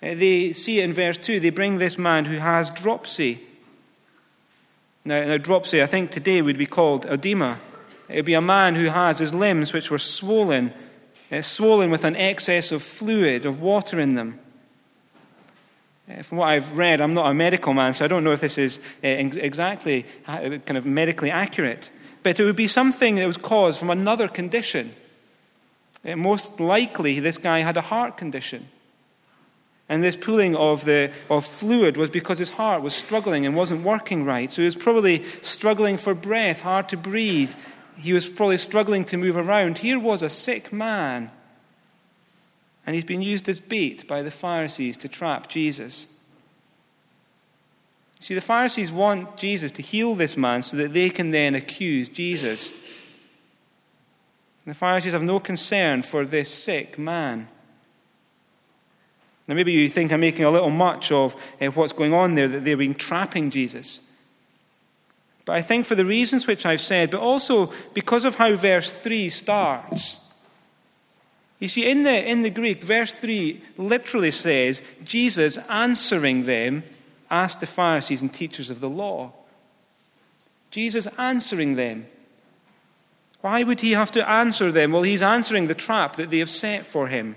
They 0.00 0.52
see 0.52 0.80
it 0.80 0.84
in 0.84 0.92
verse 0.92 1.18
2. 1.18 1.40
They 1.40 1.50
bring 1.50 1.78
this 1.78 1.98
man 1.98 2.24
who 2.26 2.36
has 2.36 2.70
dropsy. 2.70 3.40
Now, 5.04 5.24
now 5.24 5.36
dropsy, 5.36 5.82
I 5.82 5.86
think 5.86 6.10
today 6.10 6.42
would 6.42 6.58
be 6.58 6.66
called 6.66 7.06
edema. 7.06 7.58
It 8.08 8.16
would 8.16 8.24
be 8.24 8.34
a 8.34 8.40
man 8.40 8.74
who 8.74 8.86
has 8.86 9.18
his 9.18 9.34
limbs 9.34 9.72
which 9.72 9.90
were 9.90 9.98
swollen, 9.98 10.72
uh, 11.32 11.42
swollen 11.42 11.90
with 11.90 12.04
an 12.04 12.16
excess 12.16 12.70
of 12.72 12.82
fluid, 12.82 13.44
of 13.44 13.60
water 13.60 13.98
in 13.98 14.14
them. 14.14 14.38
Uh, 16.08 16.22
from 16.22 16.38
what 16.38 16.48
I've 16.48 16.78
read, 16.78 17.00
I'm 17.00 17.14
not 17.14 17.30
a 17.30 17.34
medical 17.34 17.74
man, 17.74 17.94
so 17.94 18.04
I 18.04 18.08
don't 18.08 18.22
know 18.22 18.32
if 18.32 18.40
this 18.40 18.58
is 18.58 18.78
uh, 19.02 19.08
exactly 19.08 20.06
kind 20.26 20.76
of 20.76 20.86
medically 20.86 21.30
accurate. 21.30 21.90
But 22.22 22.38
it 22.38 22.44
would 22.44 22.56
be 22.56 22.68
something 22.68 23.16
that 23.16 23.26
was 23.26 23.36
caused 23.36 23.78
from 23.78 23.90
another 23.90 24.28
condition. 24.28 24.94
Most 26.04 26.60
likely, 26.60 27.18
this 27.18 27.38
guy 27.38 27.60
had 27.60 27.76
a 27.76 27.80
heart 27.80 28.16
condition. 28.16 28.68
And 29.88 30.02
this 30.02 30.16
pooling 30.16 30.56
of, 30.56 30.84
the, 30.84 31.12
of 31.30 31.46
fluid 31.46 31.96
was 31.96 32.10
because 32.10 32.38
his 32.38 32.50
heart 32.50 32.82
was 32.82 32.94
struggling 32.94 33.46
and 33.46 33.54
wasn't 33.54 33.84
working 33.84 34.24
right. 34.24 34.50
So 34.50 34.62
he 34.62 34.66
was 34.66 34.74
probably 34.74 35.22
struggling 35.42 35.96
for 35.96 36.14
breath, 36.14 36.62
hard 36.62 36.88
to 36.88 36.96
breathe, 36.96 37.54
he 37.96 38.12
was 38.12 38.28
probably 38.28 38.58
struggling 38.58 39.04
to 39.06 39.16
move 39.16 39.36
around. 39.36 39.78
Here 39.78 39.98
was 39.98 40.22
a 40.22 40.30
sick 40.30 40.72
man, 40.72 41.30
and 42.86 42.94
he's 42.94 43.04
been 43.04 43.22
used 43.22 43.48
as 43.48 43.60
bait 43.60 44.06
by 44.06 44.22
the 44.22 44.30
Pharisees 44.30 44.96
to 44.98 45.08
trap 45.08 45.48
Jesus. 45.48 46.08
See, 48.20 48.34
the 48.34 48.40
Pharisees 48.40 48.90
want 48.90 49.36
Jesus 49.36 49.70
to 49.72 49.82
heal 49.82 50.14
this 50.14 50.36
man 50.36 50.62
so 50.62 50.76
that 50.78 50.92
they 50.92 51.10
can 51.10 51.30
then 51.30 51.54
accuse 51.54 52.08
Jesus. 52.08 52.72
The 54.64 54.74
Pharisees 54.74 55.12
have 55.12 55.22
no 55.22 55.38
concern 55.38 56.02
for 56.02 56.24
this 56.24 56.52
sick 56.52 56.98
man. 56.98 57.48
Now, 59.48 59.54
maybe 59.54 59.72
you 59.72 59.88
think 59.88 60.12
I'm 60.12 60.20
making 60.20 60.44
a 60.44 60.50
little 60.50 60.70
much 60.70 61.12
of 61.12 61.36
uh, 61.60 61.66
what's 61.66 61.92
going 61.92 62.12
on 62.12 62.34
there, 62.34 62.48
that 62.48 62.64
they're 62.64 62.76
been 62.76 62.94
trapping 62.94 63.50
Jesus. 63.50 64.02
But 65.46 65.54
I 65.54 65.62
think 65.62 65.86
for 65.86 65.94
the 65.94 66.04
reasons 66.04 66.46
which 66.46 66.66
I've 66.66 66.80
said, 66.80 67.10
but 67.10 67.20
also 67.20 67.72
because 67.94 68.26
of 68.26 68.34
how 68.34 68.54
verse 68.56 68.92
3 68.92 69.30
starts. 69.30 70.20
You 71.60 71.68
see, 71.68 71.88
in 71.88 72.02
the, 72.02 72.28
in 72.28 72.42
the 72.42 72.50
Greek, 72.50 72.82
verse 72.82 73.12
3 73.12 73.62
literally 73.78 74.32
says, 74.32 74.82
Jesus 75.02 75.56
answering 75.70 76.44
them 76.44 76.82
asked 77.30 77.60
the 77.60 77.66
Pharisees 77.66 78.20
and 78.20 78.34
teachers 78.34 78.70
of 78.70 78.80
the 78.80 78.90
law. 78.90 79.32
Jesus 80.70 81.06
answering 81.16 81.76
them. 81.76 82.06
Why 83.40 83.62
would 83.62 83.80
he 83.80 83.92
have 83.92 84.10
to 84.12 84.28
answer 84.28 84.72
them? 84.72 84.90
Well, 84.90 85.02
he's 85.02 85.22
answering 85.22 85.68
the 85.68 85.74
trap 85.74 86.16
that 86.16 86.30
they 86.30 86.40
have 86.40 86.50
set 86.50 86.86
for 86.86 87.06
him. 87.06 87.36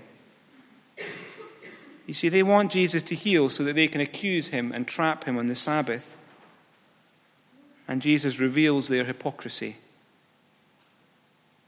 You 2.06 2.14
see, 2.14 2.28
they 2.28 2.42
want 2.42 2.72
Jesus 2.72 3.04
to 3.04 3.14
heal 3.14 3.48
so 3.48 3.62
that 3.62 3.76
they 3.76 3.86
can 3.86 4.00
accuse 4.00 4.48
him 4.48 4.72
and 4.72 4.88
trap 4.88 5.24
him 5.24 5.38
on 5.38 5.46
the 5.46 5.54
Sabbath. 5.54 6.16
And 7.90 8.00
Jesus 8.00 8.38
reveals 8.38 8.86
their 8.86 9.04
hypocrisy. 9.04 9.76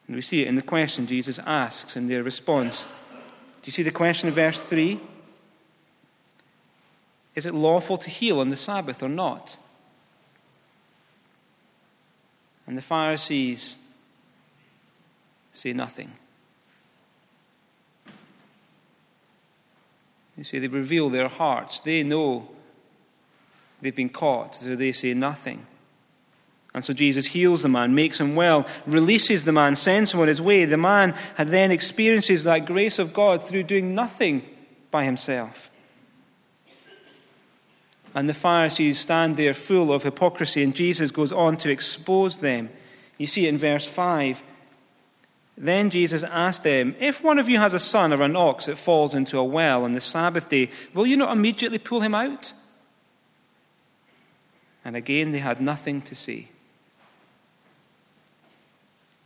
And 0.07 0.15
we 0.15 0.23
see 0.23 0.43
it 0.43 0.47
in 0.47 0.55
the 0.55 0.63
question 0.63 1.09
Jesus 1.09 1.41
asks 1.41 1.97
and 1.97 2.09
their 2.09 2.23
response. 2.23 2.85
Do 2.85 3.65
you 3.65 3.73
see 3.73 3.83
the 3.83 3.91
question 3.91 4.29
in 4.29 4.35
verse 4.35 4.63
3? 4.63 5.01
Is 7.35 7.45
it 7.45 7.53
lawful 7.53 7.99
to 7.99 8.09
heal 8.09 8.39
on 8.39 8.51
the 8.51 8.57
Sabbath 8.57 9.03
or 9.03 9.09
not? 9.09 9.59
And 12.69 12.79
the 12.79 12.83
Pharisees 12.83 13.79
say 15.51 15.73
nothing. 15.73 16.13
You 20.39 20.45
see, 20.45 20.61
they 20.61 20.69
reveal 20.69 21.11
their 21.11 21.27
hearts. 21.27 21.81
They 21.81 22.05
know 22.05 22.49
they've 23.81 23.95
been 23.95 24.09
caught, 24.09 24.55
so 24.55 24.77
they 24.77 24.93
say 24.93 25.15
nothing. 25.15 25.67
And 26.75 26.85
so 26.85 26.95
Jesus 26.95 27.27
heals 27.27 27.63
the 27.63 27.69
man, 27.69 27.95
makes 27.95 28.19
him 28.19 28.35
well, 28.35 28.67
releases 28.87 29.45
the 29.45 29.53
man, 29.53 29.77
sends 29.77 30.15
him 30.15 30.21
on 30.21 30.29
his 30.29 30.41
way. 30.41 30.65
The 30.65 30.79
man 30.79 31.15
then 31.37 31.71
experiences 31.71 32.45
that 32.45 32.65
grace 32.65 32.99
of 32.99 33.13
God 33.13 33.43
through 33.43 33.65
doing 33.65 33.95
nothing 33.95 34.43
by 34.91 35.05
himself. 35.05 35.71
And 38.15 38.29
the 38.29 38.35
Pharisees 38.35 39.01
stand 39.01 39.37
there 39.37 39.55
full 39.55 39.93
of 39.93 40.03
hypocrisy, 40.03 40.63
and 40.63 40.75
Jesus 40.75 41.11
goes 41.11 41.33
on 41.33 41.57
to 41.59 41.71
expose 41.71 42.39
them. 42.39 42.71
You 43.19 43.27
see 43.27 43.47
it 43.47 43.51
in 43.51 43.59
verse 43.59 43.87
5. 43.87 44.43
Then 45.57 45.91
Jesus 45.91 46.23
asked 46.23 46.65
them, 46.65 46.95
If 46.99 47.23
one 47.23 47.39
of 47.39 47.49
you 47.49 47.59
has 47.59 47.75
a 47.75 47.79
son 47.79 48.13
or 48.13 48.23
an 48.23 48.37
ox 48.37 48.67
that 48.67 48.79
falls 48.79 49.15
into 49.15 49.39
a 49.39 49.45
well 49.45 49.85
on 49.85 49.93
the 49.93 50.01
Sabbath 50.01 50.49
day, 50.49 50.71
will 50.95 51.07
you 51.07 51.17
not 51.17 51.37
immediately 51.37 51.79
pull 51.79 52.01
him 52.01 52.15
out? 52.15 52.55
And 54.85 54.97
again 54.97 55.33
they 55.33 55.39
had 55.39 55.61
nothing 55.61 56.03
to 56.03 56.15
say. 56.15 56.49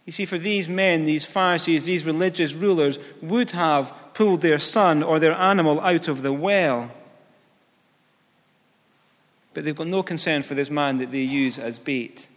You 0.07 0.13
see, 0.13 0.25
for 0.25 0.39
these 0.39 0.69
men, 0.69 1.05
these 1.05 1.25
Pharisees, 1.25 1.85
these 1.85 2.07
religious 2.07 2.55
rulers 2.55 2.99
would 3.21 3.51
have 3.51 3.93
pulled 4.15 4.41
their 4.41 4.59
son 4.59 5.03
or 5.03 5.19
their 5.19 5.35
animal 5.35 5.81
out 5.81 6.07
of 6.07 6.23
the 6.23 6.33
well. 6.33 6.93
But 9.53 9.65
they've 9.65 9.75
got 9.75 9.89
no 9.89 10.05
concern 10.05 10.43
for 10.43 10.55
this 10.55 10.71
man 10.71 10.99
that 10.99 11.11
they 11.11 11.23
use 11.23 11.59
as 11.59 11.81
bait. 11.81 12.29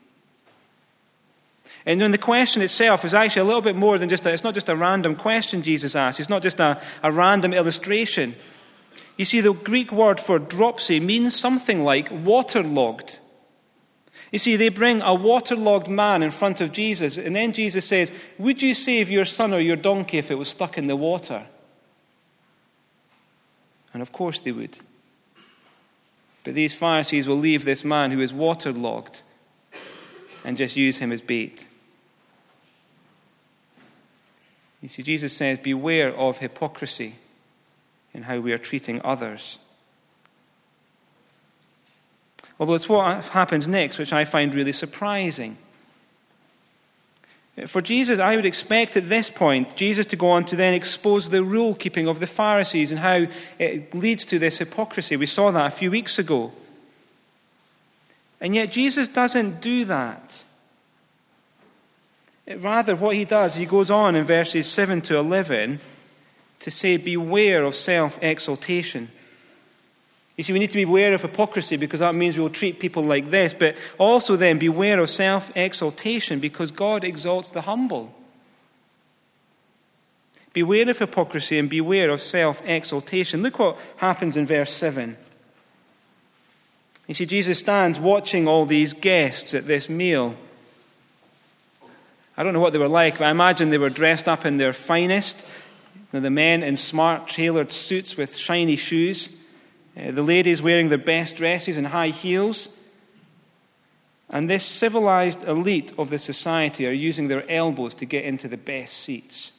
And 1.86 2.02
then 2.02 2.12
the 2.12 2.18
question 2.18 2.62
itself 2.62 3.06
is 3.06 3.14
actually 3.14 3.42
a 3.42 3.46
little 3.46 3.62
bit 3.62 3.76
more 3.76 3.98
than 3.98 4.10
just 4.10 4.26
a, 4.26 4.34
it's 4.34 4.44
not 4.44 4.54
just 4.54 4.70
a 4.70 4.76
random 4.76 5.16
question 5.16 5.62
Jesus 5.62 5.96
asks. 5.96 6.20
It's 6.20 6.30
not 6.30 6.42
just 6.42 6.60
a, 6.60 6.82
a 7.04 7.12
random 7.12 7.54
illustration. 7.54 8.36
You 9.18 9.26
see, 9.26 9.42
the 9.42 9.54
Greek 9.54 9.92
word 9.92 10.20
for 10.20 10.40
dropsy 10.40 11.00
means 11.00 11.36
something 11.36 11.84
like 11.84 12.10
waterlogged. 12.12 13.20
You 14.32 14.40
see, 14.40 14.56
they 14.56 14.70
bring 14.70 15.02
a 15.02 15.14
waterlogged 15.14 15.88
man 15.88 16.22
in 16.22 16.32
front 16.32 16.62
of 16.62 16.72
Jesus, 16.72 17.18
and 17.18 17.36
then 17.36 17.52
Jesus 17.52 17.86
says, 17.86 18.12
Would 18.38 18.62
you 18.62 18.74
save 18.74 19.10
your 19.10 19.26
son 19.26 19.54
or 19.54 19.60
your 19.60 19.76
donkey 19.76 20.18
if 20.18 20.30
it 20.30 20.38
was 20.38 20.50
stuck 20.50 20.78
in 20.78 20.88
the 20.88 20.96
water? 20.96 21.46
And 23.92 24.02
of 24.02 24.12
course 24.12 24.40
they 24.40 24.52
would. 24.52 24.78
But 26.44 26.54
these 26.54 26.78
Pharisees 26.78 27.28
will 27.28 27.38
leave 27.38 27.66
this 27.66 27.84
man 27.84 28.12
who 28.12 28.20
is 28.20 28.32
waterlogged 28.32 29.24
and 30.46 30.58
just 30.58 30.76
use 30.76 31.00
him 31.00 31.12
as 31.12 31.22
bait. 31.22 31.68
You 34.82 34.90
see, 34.90 35.04
Jesus 35.04 35.36
says, 35.36 35.60
Beware 35.60 36.16
of 36.16 36.38
hypocrisy 36.38 37.16
in 38.14 38.24
how 38.24 38.40
we 38.40 38.54
are 38.54 38.58
treating 38.58 39.02
others. 39.04 39.60
Although 42.60 42.75
it's 42.75 42.89
what 42.89 43.25
happens 43.30 43.68
next 43.68 43.98
which 43.98 44.12
I 44.12 44.25
find 44.25 44.54
really 44.54 44.74
surprising. 44.74 45.58
For 47.68 47.82
Jesus, 47.82 48.20
I 48.20 48.36
would 48.36 48.46
expect 48.46 48.96
at 48.96 49.10
this 49.10 49.30
point 49.30 49.75
Jesus 49.75 50.06
to 50.08 50.16
go 50.16 50.30
on 50.30 50.46
to 50.46 50.56
then 50.56 50.74
expose 50.74 51.30
the 51.30 51.44
rule 51.44 51.75
keeping 51.75 52.08
of 52.08 52.20
the 52.20 52.28
Pharisees 52.28 52.92
and 52.92 53.00
how 53.00 53.28
it 53.58 53.94
leads 53.94 54.25
to 54.25 54.39
this 54.39 54.60
hypocrisy. 54.60 55.18
We 55.18 55.25
saw 55.25 55.51
that 55.51 55.68
a 55.68 55.75
few 55.75 55.92
weeks 55.92 56.18
ago. 56.18 56.54
And 58.39 58.56
yet 58.56 58.72
Jesus 58.72 59.08
doesn't 59.08 59.62
do 59.62 59.84
that. 59.86 60.46
Rather, 62.58 62.96
what 62.96 63.16
he 63.16 63.25
does, 63.25 63.56
he 63.56 63.66
goes 63.66 63.92
on 63.92 64.16
in 64.16 64.24
verses 64.24 64.72
7 64.72 65.01
to 65.01 65.18
11 65.18 65.80
to 66.60 66.72
say, 66.72 66.98
Beware 66.98 67.63
of 67.63 67.75
self 67.75 68.18
exaltation. 68.22 69.12
You 70.39 70.43
see, 70.43 70.53
we 70.53 70.60
need 70.60 70.72
to 70.72 70.77
be 70.77 70.84
aware 70.84 71.13
of 71.13 71.22
hypocrisy 71.22 71.75
because 71.75 72.00
that 72.00 72.15
means 72.15 72.38
we 72.38 72.43
will 72.43 72.50
treat 72.50 72.79
people 72.79 73.03
like 73.03 73.25
this, 73.25 73.53
but 73.53 73.75
also 73.98 74.38
then 74.38 74.58
beware 74.58 74.98
of 75.01 75.10
self 75.10 75.51
exaltation 75.53 76.39
because 76.39 76.72
God 76.72 77.03
exalts 77.03 77.50
the 77.50 77.63
humble. 77.63 78.15
Beware 80.53 80.89
of 80.89 80.98
hypocrisy 80.98 81.60
and 81.60 81.69
beware 81.69 82.10
of 82.10 82.22
self 82.22 82.62
exaltation. 82.65 83.43
Look 83.43 83.60
what 83.60 83.77
happens 83.98 84.38
in 84.38 84.46
verse 84.46 84.72
7. 84.72 85.17
You 87.08 87.15
see, 87.15 87.25
Jesus 87.25 87.60
stands 87.60 88.00
watching 88.00 88.48
all 88.48 88.65
these 88.65 88.93
guests 88.93 89.53
at 89.53 89.67
this 89.67 89.89
meal. 89.89 90.38
I 92.38 92.43
don't 92.43 92.53
know 92.53 92.62
what 92.62 92.72
they 92.72 92.79
were 92.79 92.88
like, 92.88 93.17
but 93.17 93.25
I 93.25 93.31
imagine 93.31 93.72
they 93.72 93.77
were 93.77 93.89
dressed 93.89 94.29
up 94.29 94.46
in 94.46 94.55
their 94.55 94.72
finest. 94.72 95.46
You 95.96 96.01
know, 96.13 96.19
the 96.22 96.29
men 96.29 96.63
in 96.63 96.77
smart, 96.77 97.27
tailored 97.27 97.74
suits 97.74 98.15
with 98.15 98.38
shiny 98.38 98.77
shoes. 98.77 99.31
Uh, 100.00 100.12
the 100.12 100.24
ladies 100.24 100.62
wearing 100.62 100.89
their 100.89 100.98
best 100.98 101.36
dresses 101.36 101.77
and 101.77 101.88
high 101.88 102.10
heels. 102.10 102.70
And 104.29 104.50
this 104.50 104.63
civilized 104.63 105.48
elite 105.48 105.91
of 105.98 106.10
the 106.10 106.20
society 106.20 106.88
are 106.88 106.91
using 106.91 107.27
their 107.27 107.50
elbows 107.50 107.96
to 107.96 108.06
get 108.06 108.25
into 108.25 108.48
the 108.48 108.58
best 108.58 108.94
seats. 108.94 109.53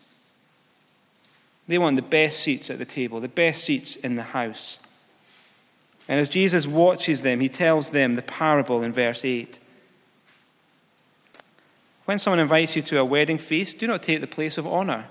They 1.66 1.78
want 1.78 1.96
the 1.96 2.02
best 2.02 2.40
seats 2.40 2.70
at 2.70 2.78
the 2.78 2.84
table, 2.84 3.20
the 3.20 3.28
best 3.28 3.64
seats 3.64 3.96
in 3.96 4.16
the 4.16 4.22
house. 4.22 4.80
And 6.08 6.18
as 6.20 6.28
Jesus 6.28 6.66
watches 6.66 7.22
them, 7.22 7.40
he 7.40 7.48
tells 7.48 7.90
them 7.90 8.14
the 8.14 8.22
parable 8.22 8.82
in 8.82 8.92
verse 8.92 9.24
8. 9.24 9.58
When 12.04 12.18
someone 12.18 12.40
invites 12.40 12.74
you 12.74 12.82
to 12.82 12.98
a 12.98 13.04
wedding 13.04 13.38
feast, 13.38 13.78
do 13.78 13.86
not 13.86 14.02
take 14.02 14.20
the 14.20 14.26
place 14.26 14.58
of 14.58 14.66
honor 14.66 15.06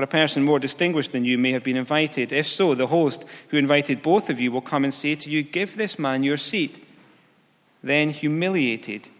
for 0.00 0.04
a 0.04 0.06
person 0.06 0.42
more 0.42 0.58
distinguished 0.58 1.12
than 1.12 1.26
you 1.26 1.36
may 1.36 1.52
have 1.52 1.62
been 1.62 1.76
invited. 1.76 2.32
If 2.32 2.46
so, 2.46 2.74
the 2.74 2.86
host 2.86 3.26
who 3.48 3.58
invited 3.58 4.00
both 4.00 4.30
of 4.30 4.40
you 4.40 4.50
will 4.50 4.62
come 4.62 4.82
and 4.82 4.94
say 4.94 5.14
to 5.14 5.28
you, 5.28 5.42
Give 5.42 5.76
this 5.76 5.98
man 5.98 6.22
your 6.22 6.38
seat. 6.38 6.82
Then, 7.82 8.08
humiliated, 8.08 9.10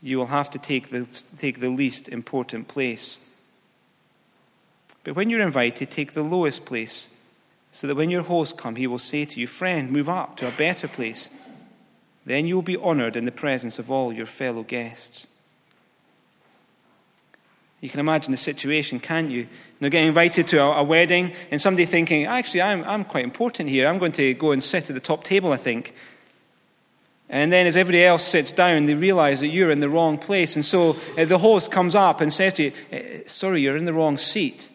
you 0.00 0.16
will 0.16 0.28
have 0.28 0.48
to 0.52 0.58
take 0.58 0.88
the, 0.88 1.04
take 1.36 1.60
the 1.60 1.68
least 1.68 2.08
important 2.08 2.68
place. 2.68 3.18
But 5.02 5.14
when 5.14 5.28
you're 5.28 5.42
invited, 5.42 5.90
take 5.90 6.14
the 6.14 6.24
lowest 6.24 6.64
place, 6.64 7.10
so 7.70 7.86
that 7.86 7.96
when 7.96 8.08
your 8.08 8.22
host 8.22 8.56
comes, 8.56 8.78
he 8.78 8.86
will 8.86 8.98
say 8.98 9.26
to 9.26 9.38
you, 9.38 9.46
Friend, 9.46 9.90
move 9.90 10.08
up 10.08 10.38
to 10.38 10.48
a 10.48 10.52
better 10.52 10.88
place. 10.88 11.28
Then 12.24 12.46
you 12.46 12.54
will 12.54 12.62
be 12.62 12.78
honored 12.78 13.14
in 13.14 13.26
the 13.26 13.30
presence 13.30 13.78
of 13.78 13.90
all 13.90 14.10
your 14.10 14.24
fellow 14.24 14.62
guests. 14.62 15.26
You 17.84 17.90
can 17.90 18.00
imagine 18.00 18.30
the 18.30 18.38
situation, 18.38 18.98
can't 18.98 19.28
you? 19.30 19.46
They're 19.78 19.90
getting 19.90 20.08
invited 20.08 20.48
to 20.48 20.56
a, 20.56 20.76
a, 20.78 20.82
wedding, 20.82 21.34
and 21.50 21.60
somebody 21.60 21.84
thinking, 21.84 22.24
actually, 22.24 22.62
I'm, 22.62 22.82
I'm 22.84 23.04
quite 23.04 23.24
important 23.24 23.68
here. 23.68 23.86
I'm 23.86 23.98
going 23.98 24.12
to 24.12 24.32
go 24.32 24.52
and 24.52 24.64
sit 24.64 24.88
at 24.88 24.94
the 24.94 25.00
top 25.00 25.22
table, 25.22 25.52
I 25.52 25.56
think. 25.56 25.94
And 27.28 27.52
then, 27.52 27.66
as 27.66 27.76
everybody 27.76 28.02
else 28.02 28.22
sits 28.22 28.52
down, 28.52 28.86
they 28.86 28.94
realize 28.94 29.40
that 29.40 29.48
you're 29.48 29.70
in 29.70 29.80
the 29.80 29.90
wrong 29.90 30.16
place. 30.16 30.56
And 30.56 30.64
so 30.64 30.96
uh, 31.18 31.26
the 31.26 31.36
host 31.36 31.70
comes 31.70 31.94
up 31.94 32.22
and 32.22 32.32
says 32.32 32.54
to 32.54 32.62
you, 32.62 32.72
uh, 32.90 32.98
Sorry, 33.26 33.60
you're 33.60 33.76
in 33.76 33.84
the 33.84 33.92
wrong 33.92 34.16
seat. 34.16 34.70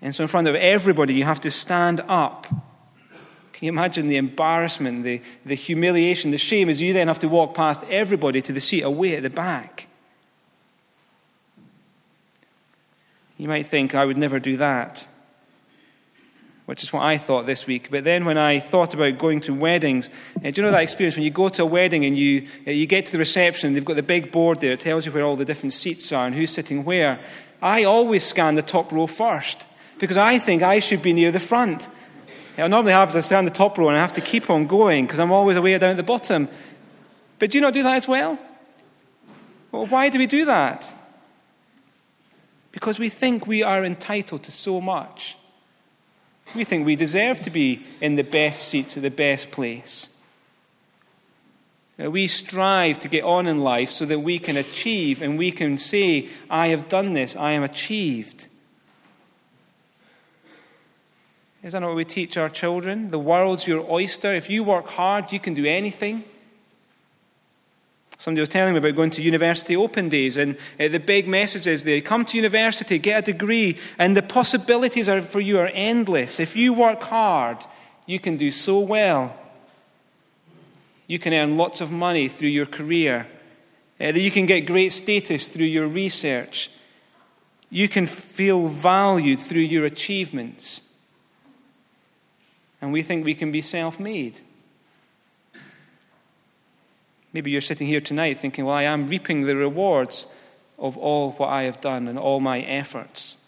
And 0.00 0.14
so, 0.14 0.22
in 0.22 0.28
front 0.28 0.48
of 0.48 0.54
everybody, 0.54 1.12
you 1.12 1.24
have 1.24 1.42
to 1.42 1.50
stand 1.50 2.02
up. 2.08 2.46
Can 2.46 3.66
you 3.66 3.68
imagine 3.68 4.06
the 4.06 4.16
embarrassment, 4.16 5.04
the, 5.04 5.20
the 5.44 5.56
humiliation, 5.56 6.30
the 6.30 6.38
shame 6.38 6.70
as 6.70 6.80
you 6.80 6.94
then 6.94 7.08
have 7.08 7.18
to 7.18 7.28
walk 7.28 7.54
past 7.54 7.84
everybody 7.90 8.40
to 8.40 8.52
the 8.54 8.62
seat 8.62 8.80
away 8.80 9.14
at 9.14 9.24
the 9.24 9.28
back? 9.28 9.89
You 13.40 13.48
might 13.48 13.64
think, 13.64 13.94
I 13.94 14.04
would 14.04 14.18
never 14.18 14.38
do 14.38 14.58
that, 14.58 15.08
which 16.66 16.82
is 16.82 16.92
what 16.92 17.02
I 17.02 17.16
thought 17.16 17.46
this 17.46 17.66
week. 17.66 17.90
But 17.90 18.04
then 18.04 18.26
when 18.26 18.36
I 18.36 18.58
thought 18.58 18.92
about 18.92 19.16
going 19.16 19.40
to 19.40 19.54
weddings, 19.54 20.10
uh, 20.44 20.50
do 20.50 20.60
you 20.60 20.62
know 20.62 20.70
that 20.70 20.82
experience 20.82 21.16
when 21.16 21.24
you 21.24 21.30
go 21.30 21.48
to 21.48 21.62
a 21.62 21.64
wedding 21.64 22.04
and 22.04 22.18
you, 22.18 22.46
uh, 22.66 22.70
you 22.70 22.84
get 22.84 23.06
to 23.06 23.12
the 23.12 23.18
reception, 23.18 23.72
they've 23.72 23.82
got 23.82 23.96
the 23.96 24.02
big 24.02 24.30
board 24.30 24.60
there, 24.60 24.72
it 24.72 24.80
tells 24.80 25.06
you 25.06 25.12
where 25.12 25.24
all 25.24 25.36
the 25.36 25.46
different 25.46 25.72
seats 25.72 26.12
are 26.12 26.26
and 26.26 26.34
who's 26.34 26.50
sitting 26.50 26.84
where. 26.84 27.18
I 27.62 27.84
always 27.84 28.26
scan 28.26 28.56
the 28.56 28.62
top 28.62 28.92
row 28.92 29.06
first 29.06 29.66
because 29.98 30.18
I 30.18 30.36
think 30.36 30.62
I 30.62 30.78
should 30.78 31.00
be 31.00 31.14
near 31.14 31.32
the 31.32 31.40
front. 31.40 31.88
It 32.58 32.68
normally 32.68 32.92
happens 32.92 33.16
I 33.16 33.20
stand 33.20 33.46
the 33.46 33.52
top 33.52 33.78
row 33.78 33.88
and 33.88 33.96
I 33.96 34.00
have 34.00 34.12
to 34.12 34.20
keep 34.20 34.50
on 34.50 34.66
going 34.66 35.06
because 35.06 35.18
I'm 35.18 35.32
always 35.32 35.56
away 35.56 35.78
down 35.78 35.92
at 35.92 35.96
the 35.96 36.02
bottom. 36.02 36.46
But 37.38 37.52
do 37.52 37.56
you 37.56 37.62
not 37.62 37.72
do 37.72 37.84
that 37.84 37.96
as 37.96 38.06
well? 38.06 38.38
Well, 39.72 39.86
why 39.86 40.10
do 40.10 40.18
we 40.18 40.26
do 40.26 40.44
that? 40.44 40.94
Because 42.72 42.98
we 42.98 43.08
think 43.08 43.46
we 43.46 43.62
are 43.62 43.84
entitled 43.84 44.42
to 44.44 44.52
so 44.52 44.80
much. 44.80 45.36
We 46.54 46.64
think 46.64 46.86
we 46.86 46.96
deserve 46.96 47.40
to 47.42 47.50
be 47.50 47.84
in 48.00 48.16
the 48.16 48.24
best 48.24 48.68
seats 48.68 48.96
at 48.96 49.02
the 49.02 49.10
best 49.10 49.50
place. 49.50 50.08
Uh, 52.02 52.10
we 52.10 52.26
strive 52.26 52.98
to 53.00 53.08
get 53.08 53.24
on 53.24 53.46
in 53.46 53.58
life 53.58 53.90
so 53.90 54.04
that 54.04 54.20
we 54.20 54.38
can 54.38 54.56
achieve 54.56 55.20
and 55.20 55.38
we 55.38 55.52
can 55.52 55.76
say, 55.76 56.28
I 56.48 56.68
have 56.68 56.88
done 56.88 57.12
this, 57.12 57.36
I 57.36 57.52
am 57.52 57.62
achieved. 57.62 58.48
Is 61.62 61.72
that 61.72 61.80
not 61.80 61.88
what 61.88 61.96
we 61.96 62.06
teach 62.06 62.38
our 62.38 62.48
children? 62.48 63.10
The 63.10 63.18
world's 63.18 63.66
your 63.66 63.84
oyster. 63.90 64.34
If 64.34 64.48
you 64.48 64.64
work 64.64 64.88
hard, 64.88 65.30
you 65.30 65.38
can 65.38 65.52
do 65.52 65.66
anything. 65.66 66.24
Somebody 68.20 68.42
was 68.42 68.50
telling 68.50 68.74
me 68.74 68.78
about 68.80 68.96
going 68.96 69.10
to 69.12 69.22
university 69.22 69.74
open 69.74 70.10
days, 70.10 70.36
and 70.36 70.54
uh, 70.78 70.88
the 70.88 71.00
big 71.00 71.26
message 71.26 71.66
is 71.66 71.84
there 71.84 72.02
come 72.02 72.26
to 72.26 72.36
university, 72.36 72.98
get 72.98 73.26
a 73.26 73.32
degree, 73.32 73.78
and 73.98 74.14
the 74.14 74.20
possibilities 74.20 75.08
are, 75.08 75.22
for 75.22 75.40
you 75.40 75.58
are 75.58 75.70
endless. 75.72 76.38
If 76.38 76.54
you 76.54 76.74
work 76.74 77.02
hard, 77.02 77.64
you 78.04 78.20
can 78.20 78.36
do 78.36 78.50
so 78.50 78.78
well. 78.78 79.34
You 81.06 81.18
can 81.18 81.32
earn 81.32 81.56
lots 81.56 81.80
of 81.80 81.90
money 81.90 82.28
through 82.28 82.50
your 82.50 82.66
career, 82.66 83.26
uh, 83.98 84.08
you 84.08 84.30
can 84.30 84.44
get 84.44 84.66
great 84.66 84.92
status 84.92 85.48
through 85.48 85.64
your 85.64 85.88
research. 85.88 86.70
You 87.70 87.88
can 87.88 88.04
feel 88.04 88.68
valued 88.68 89.40
through 89.40 89.62
your 89.62 89.86
achievements. 89.86 90.82
And 92.82 92.92
we 92.92 93.00
think 93.00 93.24
we 93.24 93.34
can 93.34 93.50
be 93.50 93.62
self 93.62 93.98
made. 93.98 94.40
Maybe 97.32 97.50
you're 97.50 97.60
sitting 97.60 97.86
here 97.86 98.00
tonight 98.00 98.38
thinking, 98.38 98.64
well, 98.64 98.74
I 98.74 98.82
am 98.82 99.06
reaping 99.06 99.42
the 99.42 99.56
rewards 99.56 100.26
of 100.78 100.96
all 100.96 101.32
what 101.32 101.48
I 101.48 101.62
have 101.62 101.80
done 101.80 102.08
and 102.08 102.18
all 102.18 102.40
my 102.40 102.60
efforts, 102.60 103.38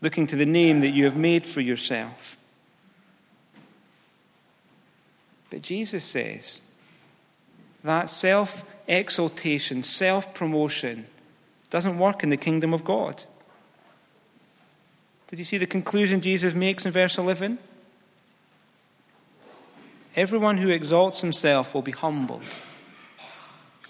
looking 0.00 0.26
to 0.28 0.36
the 0.36 0.46
name 0.46 0.80
that 0.80 0.90
you 0.90 1.04
have 1.04 1.16
made 1.16 1.46
for 1.46 1.60
yourself. 1.60 2.36
But 5.48 5.62
Jesus 5.62 6.04
says, 6.04 6.62
that 7.82 8.10
self 8.10 8.64
exaltation, 8.86 9.82
self 9.82 10.32
promotion, 10.34 11.06
doesn't 11.70 11.98
work 11.98 12.22
in 12.22 12.30
the 12.30 12.36
kingdom 12.36 12.74
of 12.74 12.84
God. 12.84 13.24
Did 15.28 15.38
you 15.38 15.44
see 15.44 15.58
the 15.58 15.66
conclusion 15.66 16.20
Jesus 16.20 16.54
makes 16.54 16.84
in 16.84 16.92
verse 16.92 17.16
11? 17.16 17.58
Everyone 20.16 20.58
who 20.58 20.68
exalts 20.68 21.20
himself 21.20 21.72
will 21.72 21.82
be 21.82 21.92
humbled, 21.92 22.42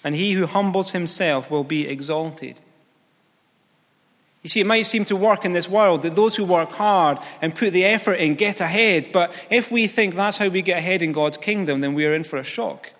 and 0.03 0.15
he 0.15 0.33
who 0.33 0.47
humbles 0.47 0.93
himself 0.93 1.51
will 1.51 1.65
be 1.65 1.89
exalted. 1.89 2.61
You 4.43 4.49
see, 4.49 4.61
it 4.61 4.67
might 4.67 4.87
seem 4.87 5.05
to 5.07 5.17
work 5.17 5.45
in 5.45 5.53
this 5.53 5.69
world 5.69 6.03
that 6.03 6.17
those 6.17 6.37
who 6.37 6.45
work 6.45 6.71
hard 6.73 7.19
and 7.43 7.55
put 7.55 7.73
the 7.73 7.85
effort 7.85 8.15
in 8.15 8.37
get 8.37 8.61
ahead, 8.61 9.13
but 9.13 9.47
if 9.51 9.71
we 9.71 9.87
think 9.87 10.15
that's 10.15 10.39
how 10.39 10.49
we 10.49 10.63
get 10.63 10.79
ahead 10.79 11.03
in 11.03 11.13
God's 11.13 11.37
kingdom, 11.37 11.81
then 11.81 11.93
we 11.93 12.07
are 12.07 12.15
in 12.15 12.25
for 12.25 12.39
a 12.39 12.45
shock. 12.45 12.93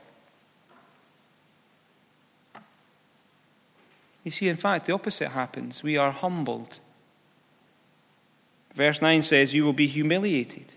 You 4.23 4.31
see, 4.31 4.49
in 4.49 4.57
fact, 4.57 4.87
the 4.87 4.93
opposite 4.93 5.31
happens. 5.31 5.83
We 5.83 5.97
are 5.97 6.13
humbled. 6.13 6.81
Verse 8.75 9.01
9 9.01 9.23
says, 9.23 9.55
You 9.55 9.65
will 9.65 9.73
be 9.73 9.87
humiliated. 9.87 10.75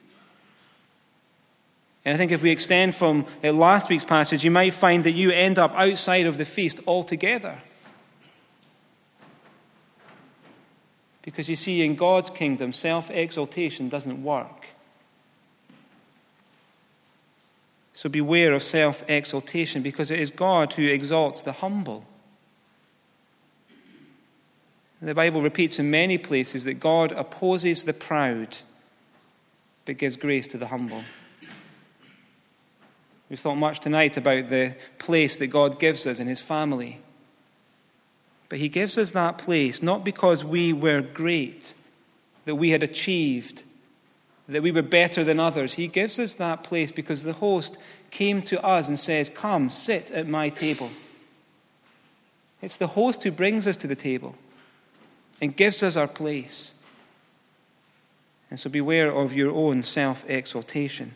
And 2.05 2.13
I 2.13 2.17
think 2.17 2.31
if 2.31 2.41
we 2.41 2.51
extend 2.51 2.95
from 2.95 3.25
uh, 3.43 3.53
last 3.53 3.89
week's 3.89 4.03
passage, 4.03 4.43
you 4.43 4.51
might 4.51 4.73
find 4.73 5.03
that 5.05 5.13
you 5.13 5.31
end 5.31 5.57
up 5.57 5.73
outside 5.75 6.25
of 6.25 6.37
the 6.37 6.45
feast 6.45 6.81
altogether. 6.85 7.61
Because 11.21 11.49
you 11.49 11.55
see, 11.55 11.85
in 11.85 11.95
God's 11.95 12.29
kingdom, 12.29 12.73
self 12.73 13.09
exaltation 13.09 13.87
doesn't 13.87 14.21
work. 14.21 14.67
So 17.93 18.09
beware 18.09 18.51
of 18.51 18.61
self 18.61 19.09
exaltation 19.09 19.81
because 19.81 20.11
it 20.11 20.19
is 20.19 20.29
God 20.29 20.73
who 20.73 20.85
exalts 20.85 21.41
the 21.41 21.53
humble. 21.53 22.05
The 25.01 25.15
Bible 25.15 25.41
repeats 25.41 25.79
in 25.79 25.91
many 25.91 26.17
places 26.17 26.63
that 26.65 26.75
God 26.75 27.11
opposes 27.13 27.83
the 27.83 27.93
proud, 27.93 28.57
but 29.85 29.97
gives 29.97 30.17
grace 30.17 30.47
to 30.47 30.57
the 30.57 30.67
humble. 30.67 31.03
We've 33.29 33.39
thought 33.39 33.55
much 33.55 33.79
tonight 33.79 34.17
about 34.17 34.49
the 34.49 34.75
place 34.99 35.37
that 35.37 35.47
God 35.47 35.79
gives 35.79 36.05
us 36.05 36.19
in 36.19 36.27
His 36.27 36.41
family. 36.41 36.99
But 38.49 38.59
He 38.59 38.69
gives 38.69 38.97
us 38.97 39.11
that 39.11 39.37
place 39.37 39.81
not 39.81 40.03
because 40.03 40.45
we 40.45 40.73
were 40.73 41.01
great, 41.01 41.73
that 42.45 42.55
we 42.55 42.71
had 42.71 42.83
achieved, 42.83 43.63
that 44.47 44.61
we 44.61 44.71
were 44.71 44.81
better 44.81 45.23
than 45.23 45.39
others. 45.39 45.73
He 45.73 45.87
gives 45.87 46.19
us 46.19 46.35
that 46.35 46.63
place 46.63 46.91
because 46.91 47.23
the 47.23 47.33
host 47.33 47.77
came 48.11 48.41
to 48.43 48.63
us 48.63 48.87
and 48.87 48.99
says, 48.99 49.29
Come, 49.29 49.69
sit 49.69 50.11
at 50.11 50.27
my 50.27 50.49
table. 50.49 50.91
It's 52.61 52.77
the 52.77 52.87
host 52.87 53.23
who 53.23 53.31
brings 53.31 53.67
us 53.67 53.77
to 53.77 53.87
the 53.87 53.95
table 53.95 54.35
and 55.41 55.55
gives 55.55 55.83
us 55.83 55.97
our 55.97 56.07
place. 56.07 56.73
And 58.49 58.59
so 58.59 58.69
beware 58.69 59.11
of 59.11 59.33
your 59.33 59.51
own 59.51 59.83
self 59.83 60.23
exaltation. 60.29 61.15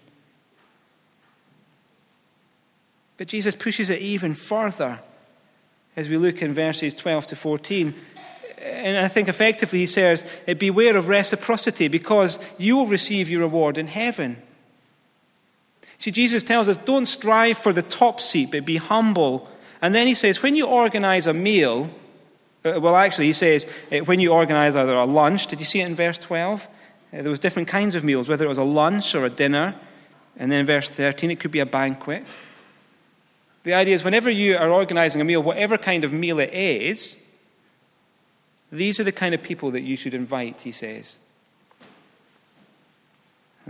But 3.18 3.28
Jesus 3.28 3.56
pushes 3.56 3.90
it 3.90 4.00
even 4.00 4.34
further 4.34 5.00
as 5.96 6.08
we 6.08 6.18
look 6.18 6.42
in 6.42 6.54
verses 6.54 6.94
12 6.94 7.28
to 7.28 7.36
14. 7.36 7.94
And 8.62 8.98
I 8.98 9.08
think 9.08 9.28
effectively 9.28 9.80
he 9.80 9.86
says, 9.86 10.26
Beware 10.58 10.96
of 10.96 11.08
reciprocity 11.08 11.88
because 11.88 12.40
you 12.58 12.78
will 12.78 12.88
receive 12.88 13.30
your 13.30 13.42
reward 13.42 13.78
in 13.78 13.88
heaven. 13.88 14.38
See, 15.98 16.12
Jesus 16.12 16.44
tells 16.44 16.68
us, 16.68 16.78
Don't 16.78 17.08
strive 17.08 17.58
for 17.58 17.74
the 17.74 17.82
top 17.82 18.20
seat, 18.20 18.52
but 18.52 18.66
be 18.66 18.78
humble. 18.78 19.50
And 19.82 19.94
then 19.94 20.08
he 20.08 20.14
says, 20.14 20.44
When 20.44 20.56
you 20.56 20.68
organize 20.68 21.28
a 21.28 21.34
meal, 21.34 21.90
uh, 22.66 22.80
well, 22.80 22.96
actually, 22.96 23.26
he 23.26 23.34
says, 23.34 23.66
uh, 23.92 24.00
when 24.00 24.20
you 24.20 24.32
organize 24.34 24.76
either 24.76 24.96
a 24.96 25.06
lunch, 25.06 25.48
did 25.48 25.60
you 25.60 25.66
see 25.66 25.82
it 25.82 25.86
in 25.86 25.96
verse 25.96 26.18
12? 26.18 26.68
Uh, 26.68 27.22
there 27.22 27.30
was 27.30 27.40
different 27.40 27.68
kinds 27.68 27.96
of 27.96 28.04
meals, 28.04 28.28
whether 28.28 28.46
it 28.46 28.50
was 28.50 28.58
a 28.58 28.64
lunch 28.64 29.16
or 29.16 29.26
a 29.26 29.30
dinner. 29.30 29.76
And 30.38 30.52
then 30.52 30.62
in 30.62 30.66
verse 30.66 30.90
13, 30.90 31.32
it 31.32 31.40
could 31.40 31.52
be 31.52 31.60
a 31.60 31.66
banquet. 31.66 32.26
The 33.68 33.74
idea 33.74 33.96
is 33.96 34.04
whenever 34.06 34.30
you 34.30 34.56
are 34.56 34.70
organizing 34.70 35.20
a 35.20 35.26
meal, 35.26 35.44
whatever 35.44 35.78
kind 35.78 36.06
of 36.06 36.14
meal 36.14 36.40
it 36.40 36.54
is, 36.54 37.18
these 38.72 38.98
are 38.98 39.04
the 39.04 39.12
kind 39.12 39.36
of 39.36 39.44
people 39.44 39.72
that 39.72 39.82
you 39.82 39.98
should 39.98 40.14
invite, 40.14 40.62
he 40.62 40.72
says. 40.72 41.20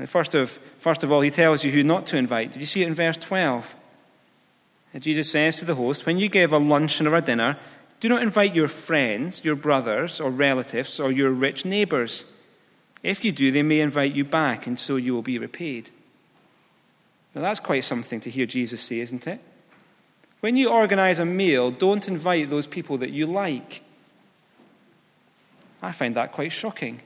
First 0.06 0.36
of, 0.36 0.52
first 0.78 1.04
of 1.04 1.12
all, 1.12 1.22
he 1.22 1.32
tells 1.32 1.64
you 1.64 1.72
who 1.72 1.84
not 1.84 2.06
to 2.08 2.16
invite. 2.16 2.52
Did 2.52 2.60
you 2.60 2.68
see 2.68 2.84
it 2.84 2.88
in 2.88 2.94
verse 2.94 3.18
12? 3.18 3.76
Jesus 5.00 5.32
says 5.32 5.58
to 5.58 5.66
the 5.66 5.74
host, 5.74 6.06
When 6.06 6.20
you 6.20 6.30
give 6.30 6.54
a 6.54 6.60
luncheon 6.60 7.08
or 7.08 7.16
a 7.16 7.22
dinner, 7.22 7.58
do 8.00 8.08
not 8.08 8.22
invite 8.22 8.54
your 8.54 8.68
friends, 8.68 9.44
your 9.44 9.56
brothers 9.56 10.22
or 10.22 10.30
relatives, 10.30 11.00
or 11.00 11.12
your 11.12 11.32
rich 11.32 11.66
neighbors. 11.66 12.26
If 13.02 13.26
you 13.26 13.32
do, 13.32 13.50
they 13.50 13.64
may 13.64 13.80
invite 13.80 14.14
you 14.14 14.26
back, 14.26 14.68
and 14.68 14.78
so 14.78 14.98
you 14.98 15.16
will 15.16 15.24
be 15.24 15.40
repaid. 15.40 15.90
Now, 17.34 17.42
that's 17.42 17.60
quite 17.60 17.84
something 17.84 18.20
to 18.20 18.30
hear 18.30 18.46
Jesus 18.46 18.82
say, 18.82 19.00
isn't 19.00 19.26
it? 19.26 19.42
When 20.40 20.56
you 20.56 20.70
organize 20.70 21.20
a 21.20 21.26
meal, 21.26 21.72
don't 21.72 22.08
invite 22.08 22.50
those 22.50 22.68
people 22.68 22.98
that 23.00 23.10
you 23.10 23.26
like. 23.26 23.82
I 25.82 25.92
find 25.92 26.16
that 26.16 26.32
quite 26.32 26.52
shocking. 26.52 27.02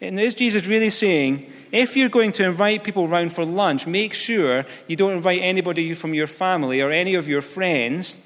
And 0.00 0.18
is 0.18 0.34
Jesus 0.34 0.66
really 0.66 0.90
saying, 0.90 1.52
if 1.72 1.96
you're 1.96 2.08
going 2.08 2.32
to 2.32 2.44
invite 2.44 2.84
people 2.84 3.06
round 3.06 3.32
for 3.32 3.44
lunch, 3.44 3.86
make 3.86 4.14
sure 4.14 4.64
you 4.88 4.96
don't 4.96 5.12
invite 5.12 5.40
anybody 5.42 5.92
from 5.94 6.14
your 6.14 6.26
family 6.26 6.80
or 6.80 6.90
any 6.90 7.14
of 7.14 7.28
your 7.28 7.42
friends 7.42 8.16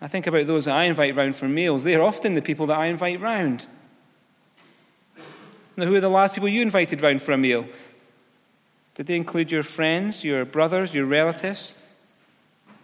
I 0.00 0.08
think 0.08 0.26
about 0.26 0.46
those 0.46 0.64
that 0.64 0.76
I 0.76 0.84
invite 0.84 1.14
round 1.14 1.36
for 1.36 1.48
meals. 1.48 1.84
They're 1.84 2.02
often 2.02 2.34
the 2.34 2.42
people 2.42 2.66
that 2.66 2.78
I 2.78 2.86
invite 2.86 3.20
round. 3.20 3.66
Now, 5.76 5.84
who 5.84 5.94
are 5.94 6.00
the 6.00 6.08
last 6.08 6.34
people 6.34 6.48
you 6.48 6.62
invited 6.62 7.02
round 7.02 7.20
for 7.20 7.32
a 7.32 7.38
meal? 7.38 7.66
Did 9.00 9.06
they 9.06 9.16
include 9.16 9.50
your 9.50 9.62
friends, 9.62 10.24
your 10.24 10.44
brothers, 10.44 10.92
your 10.92 11.06
relatives, 11.06 11.74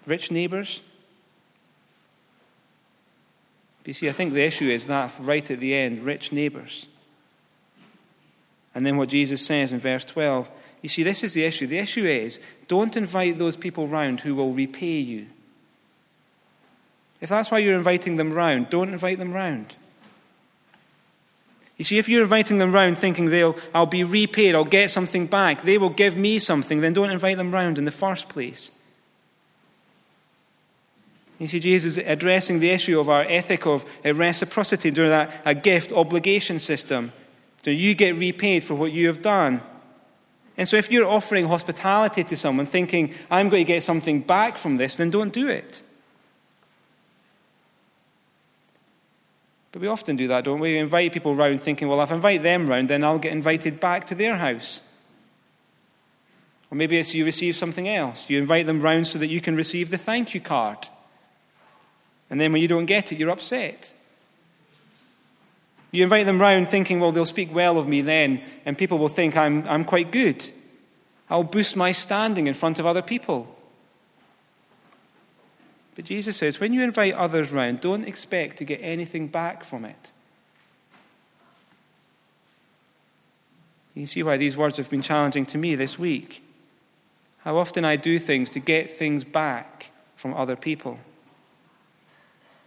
rich 0.06 0.30
neighbours? 0.30 0.82
But 3.82 3.88
you 3.88 3.92
see, 3.92 4.08
I 4.08 4.12
think 4.12 4.32
the 4.32 4.42
issue 4.42 4.64
is 4.64 4.86
that 4.86 5.12
right 5.20 5.50
at 5.50 5.60
the 5.60 5.74
end 5.74 6.00
rich 6.00 6.32
neighbours. 6.32 6.88
And 8.74 8.86
then 8.86 8.96
what 8.96 9.10
Jesus 9.10 9.44
says 9.44 9.74
in 9.74 9.78
verse 9.78 10.06
12 10.06 10.48
you 10.80 10.88
see, 10.88 11.02
this 11.02 11.22
is 11.22 11.34
the 11.34 11.44
issue. 11.44 11.66
The 11.66 11.80
issue 11.80 12.06
is 12.06 12.40
don't 12.66 12.96
invite 12.96 13.36
those 13.36 13.58
people 13.58 13.86
round 13.86 14.20
who 14.20 14.34
will 14.34 14.54
repay 14.54 14.96
you. 14.96 15.26
If 17.20 17.28
that's 17.28 17.50
why 17.50 17.58
you're 17.58 17.76
inviting 17.76 18.16
them 18.16 18.32
round, 18.32 18.70
don't 18.70 18.88
invite 18.88 19.18
them 19.18 19.34
round. 19.34 19.76
You 21.76 21.84
see, 21.84 21.98
if 21.98 22.08
you're 22.08 22.22
inviting 22.22 22.58
them 22.58 22.72
round 22.72 22.96
thinking 22.96 23.26
they'll, 23.26 23.56
I'll 23.74 23.86
be 23.86 24.02
repaid, 24.02 24.54
I'll 24.54 24.64
get 24.64 24.90
something 24.90 25.26
back, 25.26 25.62
they 25.62 25.76
will 25.76 25.90
give 25.90 26.16
me 26.16 26.38
something, 26.38 26.80
then 26.80 26.94
don't 26.94 27.10
invite 27.10 27.36
them 27.36 27.52
round 27.52 27.76
in 27.76 27.84
the 27.84 27.90
first 27.90 28.28
place. 28.28 28.70
You 31.38 31.48
see, 31.48 31.60
Jesus 31.60 31.98
is 31.98 32.04
addressing 32.06 32.60
the 32.60 32.70
issue 32.70 32.98
of 32.98 33.10
our 33.10 33.24
ethic 33.28 33.66
of 33.66 33.84
uh, 34.04 34.14
reciprocity 34.14 34.90
during 34.90 35.10
that 35.10 35.42
a 35.44 35.54
gift 35.54 35.92
obligation 35.92 36.58
system. 36.58 37.12
So 37.62 37.70
you 37.70 37.94
get 37.94 38.16
repaid 38.16 38.64
for 38.64 38.74
what 38.74 38.92
you 38.92 39.06
have 39.08 39.20
done. 39.20 39.60
And 40.56 40.66
so 40.66 40.78
if 40.78 40.90
you're 40.90 41.06
offering 41.06 41.46
hospitality 41.46 42.24
to 42.24 42.36
someone 42.38 42.64
thinking, 42.64 43.12
I'm 43.30 43.50
going 43.50 43.66
to 43.66 43.70
get 43.70 43.82
something 43.82 44.20
back 44.20 44.56
from 44.56 44.76
this, 44.76 44.96
then 44.96 45.10
don't 45.10 45.32
do 45.32 45.48
it. 45.48 45.82
But 49.76 49.82
we 49.82 49.88
often 49.88 50.16
do 50.16 50.26
that, 50.28 50.44
don't 50.44 50.58
we? 50.58 50.72
We 50.72 50.78
invite 50.78 51.12
people 51.12 51.36
round 51.36 51.60
thinking, 51.60 51.86
well, 51.86 52.00
if 52.00 52.10
I 52.10 52.14
invite 52.14 52.42
them 52.42 52.66
round, 52.66 52.88
then 52.88 53.04
I'll 53.04 53.18
get 53.18 53.32
invited 53.32 53.78
back 53.78 54.06
to 54.06 54.14
their 54.14 54.36
house. 54.36 54.82
Or 56.70 56.76
maybe 56.76 56.96
it's 56.96 57.12
you 57.12 57.26
receive 57.26 57.56
something 57.56 57.86
else. 57.86 58.30
You 58.30 58.38
invite 58.38 58.64
them 58.64 58.80
round 58.80 59.06
so 59.06 59.18
that 59.18 59.26
you 59.26 59.42
can 59.42 59.54
receive 59.54 59.90
the 59.90 59.98
thank 59.98 60.32
you 60.32 60.40
card. 60.40 60.88
And 62.30 62.40
then 62.40 62.54
when 62.54 62.62
you 62.62 62.68
don't 62.68 62.86
get 62.86 63.12
it, 63.12 63.18
you're 63.18 63.28
upset. 63.28 63.92
You 65.90 66.04
invite 66.04 66.24
them 66.24 66.40
round 66.40 66.68
thinking, 66.68 66.98
well, 66.98 67.12
they'll 67.12 67.26
speak 67.26 67.54
well 67.54 67.76
of 67.76 67.86
me 67.86 68.00
then, 68.00 68.40
and 68.64 68.78
people 68.78 68.96
will 68.96 69.08
think 69.08 69.36
I'm, 69.36 69.68
I'm 69.68 69.84
quite 69.84 70.10
good. 70.10 70.50
I'll 71.28 71.44
boost 71.44 71.76
my 71.76 71.92
standing 71.92 72.46
in 72.46 72.54
front 72.54 72.78
of 72.78 72.86
other 72.86 73.02
people. 73.02 73.54
But 75.96 76.04
Jesus 76.04 76.36
says, 76.36 76.60
when 76.60 76.74
you 76.74 76.82
invite 76.82 77.14
others 77.14 77.50
round, 77.50 77.80
don't 77.80 78.06
expect 78.06 78.58
to 78.58 78.64
get 78.64 78.80
anything 78.82 79.28
back 79.28 79.64
from 79.64 79.84
it. 79.86 80.12
You 83.94 84.06
see 84.06 84.22
why 84.22 84.36
these 84.36 84.58
words 84.58 84.76
have 84.76 84.90
been 84.90 85.00
challenging 85.00 85.46
to 85.46 85.58
me 85.58 85.74
this 85.74 85.98
week. 85.98 86.44
How 87.38 87.56
often 87.56 87.84
I 87.86 87.96
do 87.96 88.18
things 88.18 88.50
to 88.50 88.60
get 88.60 88.90
things 88.90 89.24
back 89.24 89.90
from 90.16 90.34
other 90.34 90.54
people. 90.54 90.98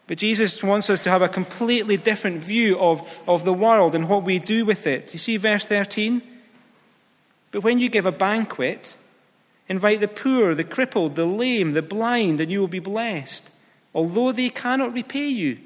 But 0.08 0.18
Jesus 0.18 0.63
wants 0.63 0.89
us 0.89 1.00
to 1.02 1.12
have 1.12 1.22
a 1.22 1.30
completely 1.30 1.98
different 1.98 2.39
view 2.39 2.80
of, 2.80 3.22
of 3.28 3.46
the 3.46 3.54
world 3.54 3.94
and 3.94 4.10
what 4.10 4.24
we 4.24 4.39
do 4.39 4.65
with 4.65 4.88
it. 4.88 5.13
You 5.13 5.20
see 5.20 5.38
verse 5.38 5.65
13? 5.65 6.24
But 7.52 7.62
when 7.62 7.78
you 7.78 7.89
give 7.89 8.08
a 8.08 8.12
banquet, 8.12 8.98
invite 9.69 10.01
the 10.01 10.08
poor, 10.08 10.53
the 10.53 10.63
crippled, 10.63 11.15
the 11.15 11.25
lame, 11.25 11.71
the 11.71 11.82
blind, 11.82 12.41
and 12.41 12.51
you 12.51 12.60
will 12.60 12.67
be 12.67 12.79
blessed. 12.79 13.49
Although 13.93 14.32
they 14.32 14.49
cannot 14.49 14.93
repay 14.93 15.27
you, 15.27 15.60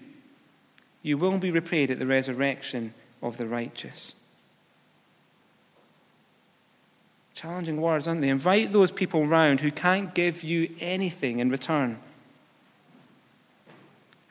you 1.01 1.17
will 1.17 1.37
be 1.39 1.51
repaid 1.51 1.89
at 1.89 1.99
the 1.99 2.05
resurrection 2.05 2.93
of 3.21 3.37
the 3.37 3.47
righteous. 3.47 4.15
Challenging 7.33 7.81
words, 7.81 8.07
aren't 8.07 8.21
they? 8.21 8.29
Invite 8.29 8.71
those 8.71 8.91
people 8.91 9.25
round 9.25 9.61
who 9.61 9.71
can't 9.71 10.13
give 10.13 10.43
you 10.43 10.69
anything 10.79 11.39
in 11.39 11.49
return. 11.49 11.99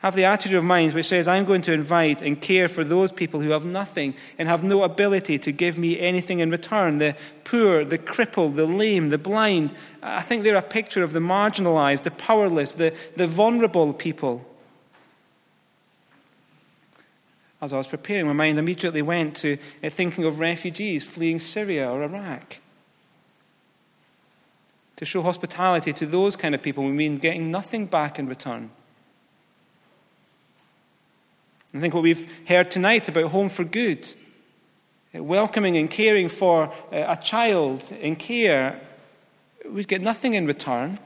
Have 0.03 0.15
the 0.15 0.25
attitude 0.25 0.57
of 0.57 0.65
mind 0.65 0.93
which 0.93 1.05
says, 1.05 1.29
I'm 1.29 1.45
going 1.45 1.61
to 1.61 1.71
invite 1.71 2.21
and 2.21 2.39
care 2.41 2.67
for 2.67 2.83
those 2.83 3.13
people 3.13 3.39
who 3.39 3.51
have 3.51 3.63
nothing 3.63 4.15
and 4.37 4.49
have 4.49 4.61
no 4.61 4.83
ability 4.83 5.39
to 5.39 5.51
give 5.53 5.77
me 5.77 5.97
anything 5.97 6.39
in 6.39 6.51
return 6.51 6.97
the 6.97 7.15
poor, 7.45 7.85
the 7.85 7.97
crippled, 7.97 8.55
the 8.55 8.65
lame, 8.65 9.11
the 9.11 9.17
blind. 9.17 9.73
I 10.01 10.19
think 10.19 10.43
they're 10.43 10.57
a 10.57 10.61
picture 10.61 11.03
of 11.03 11.13
the 11.13 11.21
marginalized, 11.21 12.03
the 12.03 12.11
powerless, 12.11 12.73
the, 12.73 12.93
the 13.15 13.27
vulnerable 13.27 13.93
people. 13.93 14.45
As 17.61 17.71
I 17.71 17.77
was 17.77 17.87
preparing, 17.87 18.27
my 18.27 18.33
mind 18.33 18.59
immediately 18.59 19.01
went 19.01 19.37
to 19.37 19.57
uh, 19.81 19.87
thinking 19.87 20.25
of 20.25 20.41
refugees 20.41 21.05
fleeing 21.05 21.39
Syria 21.39 21.89
or 21.89 22.03
Iraq. 22.03 22.59
To 24.97 25.05
show 25.05 25.21
hospitality 25.21 25.93
to 25.93 26.05
those 26.05 26.35
kind 26.35 26.53
of 26.53 26.61
people, 26.61 26.83
we 26.83 26.91
mean 26.91 27.15
getting 27.15 27.49
nothing 27.49 27.85
back 27.85 28.19
in 28.19 28.27
return. 28.27 28.69
I 31.75 31.79
think 31.79 31.95
what 31.95 32.03
we've 32.03 32.27
heard 32.47 32.69
tonight 32.69 33.09
about 33.09 33.31
Home 33.31 33.49
for 33.49 33.63
Good, 33.63 34.07
uh, 35.15 35.23
welcoming 35.23 35.75
and 35.75 35.89
caring 35.89 36.29
for 36.29 36.65
uh, 36.65 36.71
a 36.91 37.17
child 37.17 37.91
in 37.99 38.15
care, 38.15 38.79
we 39.67 39.83
get 39.83 39.99
nothing 39.99 40.35
in 40.35 40.45
return. 40.45 40.99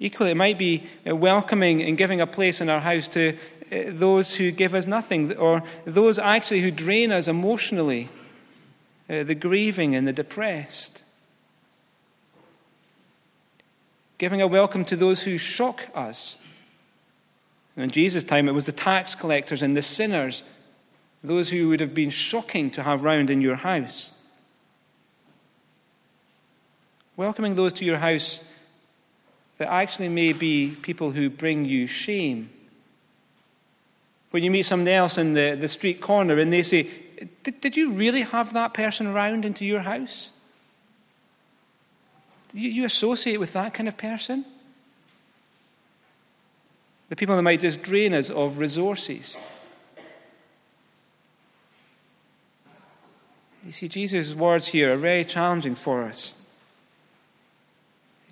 Equally, 0.00 0.32
it 0.32 0.36
might 0.36 0.58
be 0.58 0.82
uh, 1.08 1.14
welcoming 1.14 1.80
and 1.80 1.96
giving 1.96 2.20
a 2.20 2.26
place 2.26 2.60
in 2.60 2.68
our 2.68 2.80
house 2.80 3.06
to 3.08 3.36
those 3.70 4.34
who 4.34 4.50
give 4.50 4.74
us 4.74 4.88
nothing, 4.88 5.32
or 5.36 5.62
those 5.84 6.18
actually 6.18 6.62
who 6.62 6.72
drain 6.72 7.12
us 7.12 7.28
emotionally, 7.28 8.10
the 9.06 9.34
grieving 9.34 9.94
and 9.94 10.06
the 10.06 10.12
depressed. 10.12 11.04
Giving 14.22 14.40
a 14.40 14.46
welcome 14.46 14.84
to 14.84 14.94
those 14.94 15.24
who 15.24 15.36
shock 15.36 15.82
us. 15.96 16.38
in 17.76 17.90
Jesus' 17.90 18.22
time, 18.22 18.48
it 18.48 18.52
was 18.52 18.66
the 18.66 18.70
tax 18.70 19.16
collectors 19.16 19.62
and 19.62 19.76
the 19.76 19.82
sinners, 19.82 20.44
those 21.24 21.50
who 21.50 21.66
would 21.66 21.80
have 21.80 21.92
been 21.92 22.08
shocking 22.08 22.70
to 22.70 22.84
have 22.84 23.02
round 23.02 23.30
in 23.30 23.40
your 23.40 23.56
house. 23.56 24.12
Welcoming 27.16 27.56
those 27.56 27.72
to 27.72 27.84
your 27.84 27.98
house 27.98 28.44
that 29.58 29.68
actually 29.68 30.08
may 30.08 30.32
be 30.32 30.76
people 30.82 31.10
who 31.10 31.28
bring 31.28 31.64
you 31.64 31.88
shame. 31.88 32.48
When 34.30 34.44
you 34.44 34.52
meet 34.52 34.66
somebody 34.66 34.92
else 34.92 35.18
in 35.18 35.34
the, 35.34 35.56
the 35.58 35.66
street 35.66 36.00
corner 36.00 36.38
and 36.38 36.52
they 36.52 36.62
say, 36.62 36.88
Did 37.42 37.76
you 37.76 37.90
really 37.90 38.22
have 38.22 38.52
that 38.52 38.72
person 38.72 39.12
round 39.12 39.44
into 39.44 39.64
your 39.64 39.80
house? 39.80 40.30
You, 42.52 42.70
you 42.70 42.84
associate 42.84 43.38
with 43.38 43.52
that 43.52 43.74
kind 43.74 43.88
of 43.88 43.96
person? 43.96 44.44
The 47.08 47.16
people 47.16 47.36
that 47.36 47.42
might 47.42 47.60
just 47.60 47.82
drain 47.82 48.14
us 48.14 48.30
of 48.30 48.58
resources. 48.58 49.36
You 53.64 53.72
see, 53.72 53.88
Jesus' 53.88 54.34
words 54.34 54.68
here 54.68 54.92
are 54.92 54.96
very 54.96 55.24
challenging 55.24 55.74
for 55.74 56.02
us. 56.02 56.34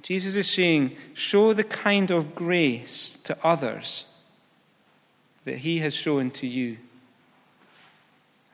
Jesus 0.03 0.35
is 0.35 0.51
saying, 0.51 0.97
show 1.15 1.53
the 1.53 1.63
kind 1.63 2.11
of 2.11 2.35
grace 2.35 3.19
to 3.19 3.37
others 3.45 4.07
that 5.45 5.59
he 5.59 5.79
has 5.79 5.95
shown 5.95 6.31
to 6.33 6.47
you. 6.47 6.79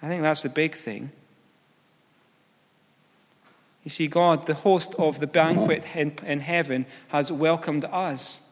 I 0.02 0.08
think 0.08 0.22
that's 0.22 0.42
the 0.42 0.48
big 0.48 0.74
thing. 0.74 1.12
You 3.86 3.90
see, 3.90 4.08
God, 4.08 4.46
the 4.46 4.54
host 4.54 4.96
of 4.98 5.20
the 5.20 5.28
banquet 5.28 5.86
in, 5.94 6.40
heaven, 6.40 6.86
has 7.10 7.30
welcomed 7.30 7.84
us. 7.84 8.42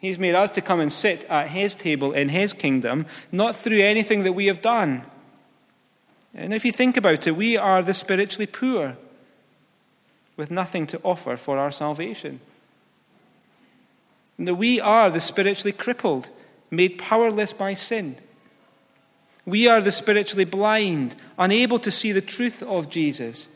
He's 0.00 0.18
made 0.18 0.34
us 0.34 0.50
to 0.50 0.60
come 0.60 0.80
and 0.80 0.90
sit 0.90 1.22
at 1.26 1.50
His 1.50 1.76
table 1.76 2.10
in 2.10 2.30
His 2.30 2.52
kingdom, 2.52 3.06
not 3.30 3.54
through 3.54 3.78
anything 3.78 4.24
that 4.24 4.32
we 4.32 4.46
have 4.46 4.60
done. 4.60 5.04
And 6.34 6.52
if 6.52 6.64
you 6.64 6.72
think 6.72 6.96
about 6.96 7.24
it, 7.28 7.36
we 7.36 7.56
are 7.56 7.80
the 7.80 7.94
spiritually 7.94 8.48
poor 8.48 8.96
with 10.36 10.50
nothing 10.50 10.84
to 10.88 11.00
offer 11.04 11.36
for 11.36 11.56
our 11.56 11.70
salvation. 11.70 12.40
And 14.36 14.58
we 14.58 14.80
are 14.80 15.10
the 15.10 15.20
spiritually 15.20 15.70
crippled, 15.70 16.28
made 16.72 16.98
powerless 16.98 17.52
by 17.52 17.74
sin. 17.74 18.16
We 19.46 19.68
are 19.68 19.80
the 19.80 19.92
spiritually 19.92 20.44
blind, 20.44 21.14
unable 21.38 21.78
to 21.78 21.92
see 21.92 22.10
the 22.10 22.20
truth 22.20 22.64
of 22.64 22.90
Jesus 22.90 23.48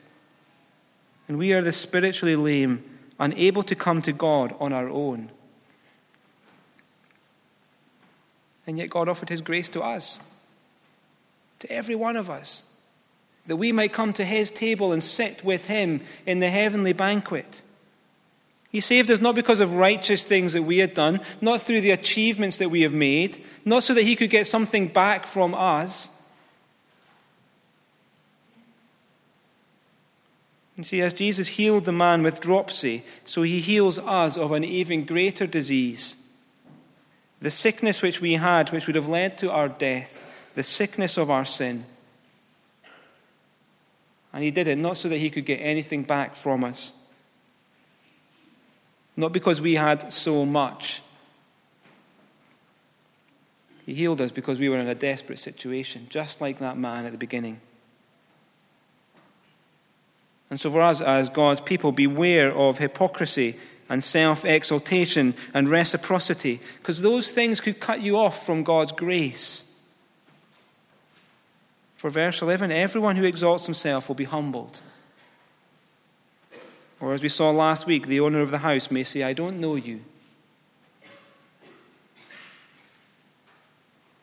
and 1.28 1.38
we 1.38 1.52
are 1.52 1.62
the 1.62 1.72
spiritually 1.72 2.36
lame, 2.36 2.84
unable 3.18 3.62
to 3.62 3.74
come 3.74 4.02
to 4.02 4.12
God 4.12 4.54
on 4.60 4.72
our 4.72 4.88
own. 4.88 5.30
And 8.66 8.78
yet 8.78 8.90
God 8.90 9.08
offered 9.08 9.28
his 9.28 9.40
grace 9.40 9.68
to 9.70 9.82
us, 9.82 10.20
to 11.60 11.70
every 11.70 11.94
one 11.94 12.16
of 12.16 12.30
us, 12.30 12.62
that 13.46 13.56
we 13.56 13.72
might 13.72 13.92
come 13.92 14.12
to 14.14 14.24
his 14.24 14.50
table 14.50 14.92
and 14.92 15.02
sit 15.02 15.44
with 15.44 15.66
him 15.66 16.00
in 16.24 16.40
the 16.40 16.48
heavenly 16.48 16.94
banquet. 16.94 17.62
He 18.70 18.80
saved 18.80 19.10
us 19.10 19.20
not 19.20 19.34
because 19.34 19.60
of 19.60 19.76
righteous 19.76 20.24
things 20.24 20.54
that 20.54 20.62
we 20.62 20.78
had 20.78 20.94
done, 20.94 21.20
not 21.40 21.60
through 21.60 21.82
the 21.82 21.92
achievements 21.92 22.56
that 22.56 22.70
we 22.70 22.82
have 22.82 22.94
made, 22.94 23.44
not 23.64 23.84
so 23.84 23.94
that 23.94 24.02
he 24.02 24.16
could 24.16 24.30
get 24.30 24.46
something 24.46 24.88
back 24.88 25.26
from 25.26 25.54
us, 25.54 26.10
You 30.76 30.84
see, 30.84 31.00
as 31.00 31.14
Jesus 31.14 31.48
healed 31.48 31.84
the 31.84 31.92
man 31.92 32.22
with 32.22 32.40
dropsy, 32.40 33.04
so 33.24 33.42
he 33.42 33.60
heals 33.60 33.98
us 33.98 34.36
of 34.36 34.52
an 34.52 34.64
even 34.64 35.04
greater 35.04 35.46
disease. 35.46 36.16
The 37.40 37.50
sickness 37.50 38.02
which 38.02 38.20
we 38.20 38.34
had, 38.34 38.70
which 38.70 38.86
would 38.86 38.96
have 38.96 39.08
led 39.08 39.38
to 39.38 39.50
our 39.50 39.68
death, 39.68 40.26
the 40.54 40.62
sickness 40.62 41.16
of 41.16 41.30
our 41.30 41.44
sin. 41.44 41.86
And 44.32 44.42
he 44.42 44.50
did 44.50 44.66
it 44.66 44.78
not 44.78 44.96
so 44.96 45.08
that 45.08 45.18
he 45.18 45.30
could 45.30 45.44
get 45.44 45.58
anything 45.58 46.02
back 46.02 46.34
from 46.34 46.64
us, 46.64 46.92
not 49.16 49.32
because 49.32 49.60
we 49.60 49.74
had 49.74 50.12
so 50.12 50.44
much, 50.44 51.02
He 53.86 53.94
healed 53.94 54.20
us 54.20 54.30
because 54.30 54.58
we 54.58 54.68
were 54.68 54.78
in 54.78 54.88
a 54.88 54.94
desperate 54.94 55.38
situation, 55.38 56.06
just 56.08 56.40
like 56.40 56.58
that 56.58 56.78
man 56.78 57.04
at 57.04 57.12
the 57.12 57.18
beginning. 57.18 57.60
And 60.54 60.60
so, 60.60 60.70
for 60.70 60.82
us 60.82 61.00
as 61.00 61.30
God's 61.30 61.60
people, 61.60 61.90
beware 61.90 62.54
of 62.54 62.78
hypocrisy 62.78 63.56
and 63.88 64.04
self 64.04 64.44
exaltation 64.44 65.34
and 65.52 65.68
reciprocity, 65.68 66.60
because 66.78 67.02
those 67.02 67.32
things 67.32 67.60
could 67.60 67.80
cut 67.80 68.02
you 68.02 68.16
off 68.16 68.46
from 68.46 68.62
God's 68.62 68.92
grace. 68.92 69.64
For 71.96 72.08
verse 72.08 72.40
11 72.40 72.70
everyone 72.70 73.16
who 73.16 73.24
exalts 73.24 73.64
himself 73.66 74.06
will 74.06 74.14
be 74.14 74.26
humbled. 74.26 74.80
Or, 77.00 77.14
as 77.14 77.20
we 77.20 77.28
saw 77.28 77.50
last 77.50 77.84
week, 77.88 78.06
the 78.06 78.20
owner 78.20 78.40
of 78.40 78.52
the 78.52 78.58
house 78.58 78.92
may 78.92 79.02
say, 79.02 79.24
I 79.24 79.32
don't 79.32 79.58
know 79.58 79.74
you. 79.74 80.04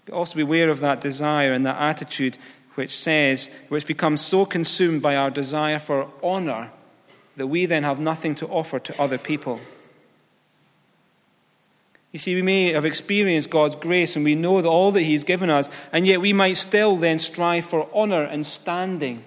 But 0.06 0.16
also 0.16 0.36
beware 0.38 0.70
of 0.70 0.80
that 0.80 1.02
desire 1.02 1.52
and 1.52 1.66
that 1.66 1.76
attitude 1.76 2.38
which 2.76 2.96
says, 2.98 3.50
which 3.70 3.86
becomes 3.86 4.22
so 4.22 4.46
consumed 4.46 5.02
by 5.02 5.16
our 5.16 5.30
desire 5.30 5.80
for 5.80 6.10
honor 6.24 6.72
that 7.36 7.48
we 7.48 7.66
then 7.66 7.84
have 7.84 8.00
nothing 8.00 8.36
to 8.36 8.48
offer 8.48 8.80
to 8.80 9.02
other 9.02 9.18
people. 9.18 9.60
You 12.12 12.20
see, 12.20 12.36
we 12.36 12.42
may 12.42 12.74
have 12.74 12.86
experienced 12.86 13.50
God's 13.50 13.76
grace 13.76 14.16
and 14.16 14.26
we 14.26 14.36
know 14.36 14.62
that 14.62 14.68
all 14.68 14.92
that 14.92 15.04
He's 15.04 15.24
given 15.24 15.50
us, 15.50 15.70
and 15.94 16.06
yet 16.06 16.22
we 16.22 16.34
might 16.34 16.58
still 16.58 16.98
then 16.98 17.20
strive 17.20 17.66
for 17.66 17.90
honor 17.94 18.24
and 18.24 18.46
standing 18.46 19.24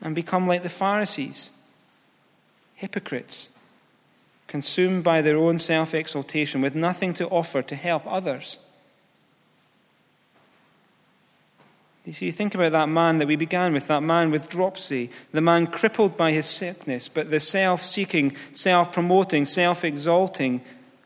and 0.00 0.14
become 0.14 0.46
like 0.46 0.62
the 0.62 0.68
Pharisees 0.68 1.50
hypocrites, 2.74 3.50
consumed 4.46 5.02
by 5.02 5.20
their 5.20 5.36
own 5.36 5.58
self 5.58 5.94
exaltation, 5.94 6.60
with 6.60 6.76
nothing 6.76 7.12
to 7.14 7.26
offer 7.28 7.60
to 7.60 7.74
help 7.74 8.04
others. 8.06 8.60
You 12.08 12.14
see, 12.14 12.30
think 12.30 12.54
about 12.54 12.72
that 12.72 12.88
man 12.88 13.18
that 13.18 13.28
we 13.28 13.36
began 13.36 13.74
with, 13.74 13.86
that 13.88 14.02
man 14.02 14.30
with 14.30 14.48
dropsy, 14.48 15.10
the 15.32 15.42
man 15.42 15.66
crippled 15.66 16.16
by 16.16 16.32
his 16.32 16.46
sickness, 16.46 17.06
but 17.06 17.30
the 17.30 17.38
self 17.38 17.84
seeking, 17.84 18.34
self 18.50 18.94
promoting, 18.94 19.44
self 19.44 19.84
exalting 19.84 20.62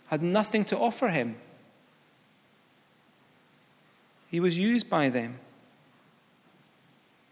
had 0.06 0.22
nothing 0.22 0.64
to 0.66 0.78
offer 0.78 1.08
him. 1.08 1.34
He 4.30 4.38
was 4.38 4.60
used 4.60 4.88
by 4.88 5.08
them. 5.08 5.40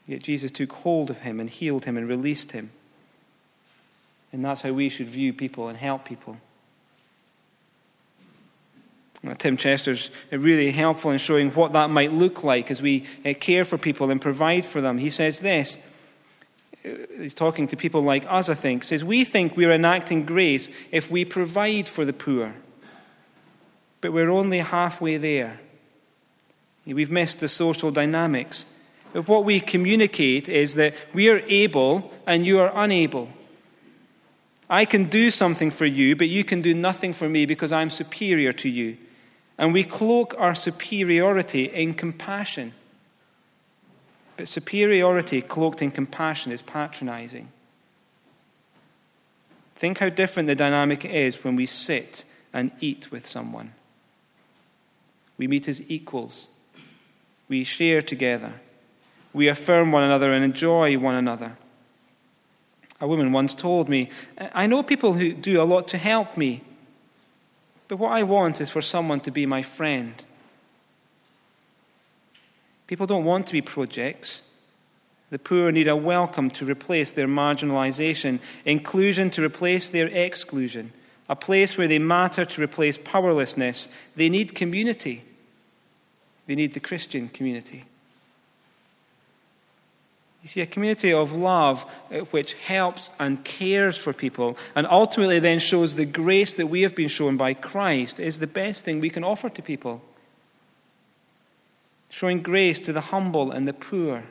Yet 0.05 0.25
Jesus 0.25 0.51
took 0.51 0.73
hold 0.73 1.09
of 1.09 1.21
him 1.21 1.39
and 1.39 1.49
healed 1.49 1.85
him 1.85 1.97
and 1.97 2.09
released 2.09 2.51
him. 2.51 2.73
And 4.33 4.45
that's 4.45 4.63
how 4.63 4.73
we 4.73 4.89
should 4.89 5.07
view 5.07 5.33
people 5.33 5.69
and 5.69 5.79
help 5.79 6.05
people. 6.05 6.39
Well, 9.23 9.35
Tim 9.35 9.57
Chester's 9.57 10.11
really 10.31 10.71
helpful 10.71 11.11
in 11.11 11.19
showing 11.19 11.51
what 11.51 11.75
that 11.75 11.91
might 11.91 12.13
look 12.13 12.43
like 12.43 12.71
as 12.71 12.81
we 12.81 13.07
uh, 13.25 13.35
care 13.39 13.65
for 13.65 13.77
people 13.77 14.11
and 14.11 14.21
provide 14.21 14.65
for 14.65 14.81
them. 14.81 14.97
He 14.97 15.11
says 15.11 15.41
this. 15.41 15.77
Uh, 16.85 16.91
he's 17.19 17.35
talking 17.35 17.69
to 17.69 17.77
people 17.77 18.01
like 18.01 18.25
us, 18.27 18.49
I 18.49 18.55
think. 18.55 18.83
Says, 18.83 19.05
We 19.05 19.25
think 19.25 19.57
we're 19.57 19.73
enacting 19.73 20.25
grace 20.25 20.71
if 20.91 21.11
we 21.11 21.27
provide 21.27 21.87
for 21.87 22.07
the 22.07 22.15
poor, 22.15 22.55
but 24.01 24.13
we're 24.13 24.31
only 24.31 24.59
halfway 24.59 25.19
there. 25.19 25.61
We've 26.87 27.11
missed 27.11 27.41
the 27.41 27.49
social 27.49 27.91
dynamics. 27.91 28.65
But 29.13 29.29
what 29.29 29.45
we 29.45 29.61
communicate 29.61 30.49
is 30.49 30.75
that 30.75 30.95
we 31.13 31.29
are 31.29 31.43
able 31.47 32.13
and 32.27 32.47
you 32.47 32.59
are 32.59 32.73
unable. 32.75 33.29
I 34.69 34.85
can 34.85 35.05
do 35.05 35.31
something 35.31 35.71
for 35.71 35.85
you, 35.85 36.17
but 36.17 36.29
you 36.29 36.43
can 36.43 36.63
do 36.63 36.75
nothing 36.75 37.13
for 37.13 37.29
me 37.29 37.45
because 37.45 37.71
I'm 37.71 37.91
superior 37.91 38.53
to 38.55 38.69
you. 38.69 38.97
And 39.61 39.75
we 39.75 39.85
cloak 39.85 40.35
our 40.39 40.55
superiority 40.55 41.65
in 41.65 41.93
compassion. 41.93 42.73
But 44.39 44.49
superiority 44.49 45.43
cloaked 45.43 45.83
in 45.83 45.91
compassion 45.91 46.51
is 46.51 46.63
patronizing. 46.63 47.49
Think 49.75 49.99
how 49.99 50.09
different 50.09 50.47
the 50.47 50.55
dynamic 50.55 51.05
is 51.05 51.45
when 51.45 51.57
we 51.57 51.67
sit 51.67 52.25
and 52.55 52.73
eat 52.81 53.13
with 53.13 53.27
someone. 53.27 53.75
We 55.37 55.47
meet 55.47 55.69
as 55.69 55.83
equals. 55.91 56.49
We 57.47 57.63
share 57.65 58.01
together. 58.01 58.55
We 59.35 59.49
affirm 59.49 59.93
one 59.93 60.05
another 60.05 60.33
and 60.33 60.43
enjoy 60.43 60.97
one 60.97 61.17
another. 61.17 61.59
A 62.99 63.07
woman 63.07 63.31
once 63.31 63.55
told 63.55 63.91
me, 63.91 64.09
I 64.55 64.67
know 64.67 64.83
people 64.83 65.13
who 65.13 65.35
do 65.35 65.61
a 65.61 65.65
lot 65.65 65.87
to 65.89 65.99
help 65.99 66.39
me, 66.39 66.63
but 67.91 67.99
what 67.99 68.13
I 68.13 68.23
want 68.23 68.61
is 68.61 68.71
for 68.71 68.81
someone 68.81 69.19
to 69.23 69.33
be 69.33 69.47
my 69.47 69.63
friend. 69.63 70.15
People 72.87 73.05
don't 73.05 73.25
want 73.25 73.49
to 73.49 73.53
be 73.53 73.61
projects. 73.61 74.43
The 75.31 75.41
poor 75.41 75.73
need 75.73 75.89
a 75.89 75.97
welcome 75.97 76.51
to 76.51 76.65
replace 76.65 77.11
their 77.11 77.27
marginalization, 77.27 78.39
inclusion 78.65 79.29
to 79.31 79.43
replace 79.43 79.91
their 79.91 80.07
exclusion, 80.07 80.93
a 81.29 81.35
place 81.35 81.77
where 81.77 81.89
they 81.89 81.99
matter 81.99 82.45
to 82.45 82.63
replace 82.63 82.97
powerlessness. 82.97 83.89
They 84.15 84.29
need 84.29 84.55
community. 84.55 85.25
They 86.47 86.55
need 86.55 86.75
the 86.75 86.81
Christian 86.81 87.29
community. 87.29 87.87
You 90.43 90.49
see, 90.49 90.61
a 90.63 90.67
community 90.67 91.13
of 91.13 91.33
love 91.33 91.85
uh, 92.11 92.21
which 92.31 92.55
helps 92.55 93.11
and 93.19 93.45
cares 93.45 93.99
for 93.99 94.13
people 94.13 94.57
and 94.75 94.87
ultimately 94.87 95.39
then 95.39 95.59
shows 95.59 95.95
the 95.95 96.07
grace 96.07 96.55
that 96.57 96.69
we 96.69 96.83
have 96.83 96.95
been 96.95 97.09
shown 97.09 97.37
by 97.37 97.53
Christ 97.53 98.19
is 98.19 98.39
the 98.39 98.47
best 98.47 98.85
thing 98.85 99.01
we 99.01 99.11
can 99.11 99.23
offer 99.25 99.51
to 99.51 99.63
people. 99.63 100.03
Showing 102.09 102.41
grace 102.41 102.81
to 102.81 102.93
the 102.93 103.03
humble 103.03 103.51
and 103.51 103.69
the 103.69 103.75
poor. 103.75 104.25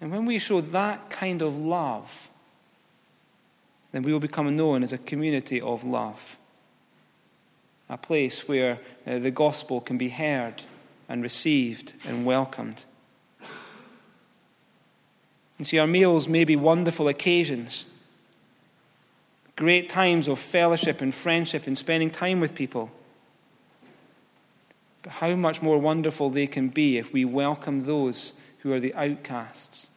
And 0.00 0.10
when 0.10 0.26
we 0.26 0.38
show 0.38 0.60
that 0.60 1.10
kind 1.10 1.42
of 1.42 1.56
love, 1.56 2.28
then 3.92 4.02
we 4.02 4.12
will 4.12 4.20
become 4.20 4.54
known 4.54 4.82
as 4.82 4.92
a 4.92 4.98
community 4.98 5.60
of 5.60 5.84
love. 5.84 6.38
A 7.88 7.98
place 7.98 8.46
where 8.46 8.78
uh, 9.06 9.18
the 9.18 9.30
gospel 9.30 9.80
can 9.80 9.98
be 9.98 10.10
heard 10.10 10.62
and 11.08 11.22
received 11.22 11.94
and 12.06 12.24
welcomed. 12.24 12.84
You 15.60 15.66
see, 15.66 15.78
our 15.78 15.86
meals 15.86 16.26
may 16.26 16.44
be 16.44 16.56
wonderful 16.56 17.06
occasions, 17.06 17.84
great 19.56 19.90
times 19.90 20.26
of 20.26 20.38
fellowship 20.38 21.02
and 21.02 21.14
friendship 21.14 21.66
and 21.66 21.76
spending 21.76 22.08
time 22.08 22.40
with 22.40 22.54
people. 22.54 22.90
But 25.02 25.12
how 25.12 25.34
much 25.36 25.60
more 25.60 25.76
wonderful 25.76 26.30
they 26.30 26.46
can 26.46 26.70
be 26.70 26.96
if 26.96 27.12
we 27.12 27.26
welcome 27.26 27.80
those 27.80 28.32
who 28.60 28.72
are 28.72 28.80
the 28.80 28.94
outcasts, 28.94 29.88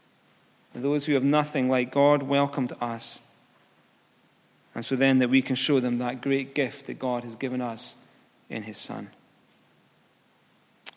those 0.76 1.06
who 1.06 1.14
have 1.14 1.24
nothing 1.24 1.70
like 1.70 1.94
God 1.94 2.24
welcomed 2.24 2.74
us. 2.82 3.22
And 4.76 4.84
so 4.84 4.98
then 4.98 5.20
that 5.20 5.30
we 5.30 5.42
can 5.42 5.56
show 5.56 5.80
them 5.80 5.98
that 6.00 6.20
great 6.20 6.54
gift 6.54 6.88
that 6.88 7.00
God 7.00 7.24
has 7.24 7.36
given 7.36 7.62
us 7.62 7.96
in 8.50 8.64
His 8.64 8.78
Son. 8.78 9.12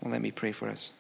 Well, 0.02 0.11
let 0.11 0.22
me 0.22 0.33
pray 0.33 0.50
for 0.50 0.68
us. 0.68 0.92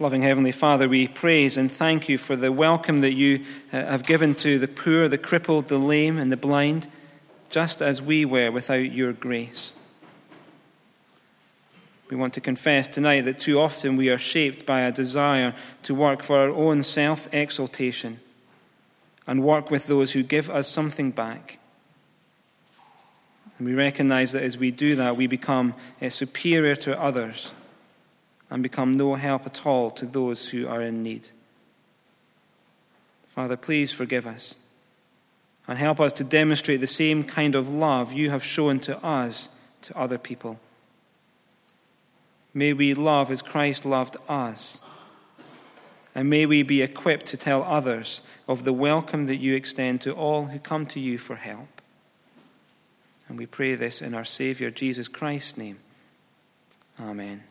Loving 0.00 0.22
Heavenly 0.22 0.50
Father, 0.50 0.88
we 0.88 1.06
praise 1.06 1.56
and 1.56 1.70
thank 1.70 2.08
you 2.08 2.18
for 2.18 2.34
the 2.34 2.50
welcome 2.50 3.00
that 3.02 3.12
you 3.12 3.44
uh, 3.72 3.76
have 3.76 4.02
given 4.02 4.34
to 4.36 4.58
the 4.58 4.66
poor, 4.66 5.06
the 5.06 5.18
crippled, 5.18 5.68
the 5.68 5.78
lame, 5.78 6.18
and 6.18 6.32
the 6.32 6.36
blind, 6.36 6.88
just 7.48 7.80
as 7.80 8.02
we 8.02 8.24
were 8.24 8.50
without 8.50 8.90
your 8.90 9.12
grace. 9.12 9.72
We 12.10 12.16
want 12.16 12.34
to 12.34 12.40
confess 12.40 12.88
tonight 12.88 13.20
that 13.20 13.38
too 13.38 13.60
often 13.60 13.94
we 13.94 14.10
are 14.10 14.18
shaped 14.18 14.66
by 14.66 14.80
a 14.80 14.90
desire 14.90 15.54
to 15.84 15.94
work 15.94 16.24
for 16.24 16.38
our 16.38 16.50
own 16.50 16.82
self 16.82 17.32
exaltation 17.32 18.18
and 19.28 19.44
work 19.44 19.70
with 19.70 19.86
those 19.86 20.10
who 20.10 20.24
give 20.24 20.50
us 20.50 20.66
something 20.66 21.12
back. 21.12 21.60
And 23.58 23.68
we 23.68 23.74
recognize 23.74 24.32
that 24.32 24.42
as 24.42 24.58
we 24.58 24.72
do 24.72 24.96
that, 24.96 25.16
we 25.16 25.28
become 25.28 25.76
uh, 26.02 26.08
superior 26.08 26.74
to 26.74 27.00
others 27.00 27.52
and 28.54 28.62
become 28.62 28.92
no 28.92 29.16
help 29.16 29.44
at 29.46 29.66
all 29.66 29.90
to 29.90 30.06
those 30.06 30.50
who 30.50 30.68
are 30.68 30.80
in 30.80 31.02
need. 31.02 31.30
Father, 33.34 33.56
please 33.56 33.92
forgive 33.92 34.28
us 34.28 34.54
and 35.66 35.76
help 35.76 35.98
us 35.98 36.12
to 36.12 36.22
demonstrate 36.22 36.80
the 36.80 36.86
same 36.86 37.24
kind 37.24 37.56
of 37.56 37.68
love 37.68 38.12
you 38.12 38.30
have 38.30 38.44
shown 38.44 38.78
to 38.78 38.96
us 39.04 39.48
to 39.82 39.98
other 39.98 40.18
people. 40.18 40.60
May 42.54 42.72
we 42.72 42.94
love 42.94 43.32
as 43.32 43.42
Christ 43.42 43.84
loved 43.84 44.16
us. 44.28 44.78
And 46.14 46.30
may 46.30 46.46
we 46.46 46.62
be 46.62 46.80
equipped 46.80 47.26
to 47.26 47.36
tell 47.36 47.64
others 47.64 48.22
of 48.46 48.62
the 48.62 48.72
welcome 48.72 49.26
that 49.26 49.38
you 49.38 49.56
extend 49.56 50.00
to 50.02 50.12
all 50.12 50.44
who 50.44 50.60
come 50.60 50.86
to 50.86 51.00
you 51.00 51.18
for 51.18 51.34
help. 51.34 51.82
And 53.28 53.36
we 53.36 53.46
pray 53.46 53.74
this 53.74 54.00
in 54.00 54.14
our 54.14 54.24
Saviour 54.24 54.70
Jesus 54.70 55.08
Christ's 55.08 55.56
name. 55.56 55.80
Amen. 57.00 57.42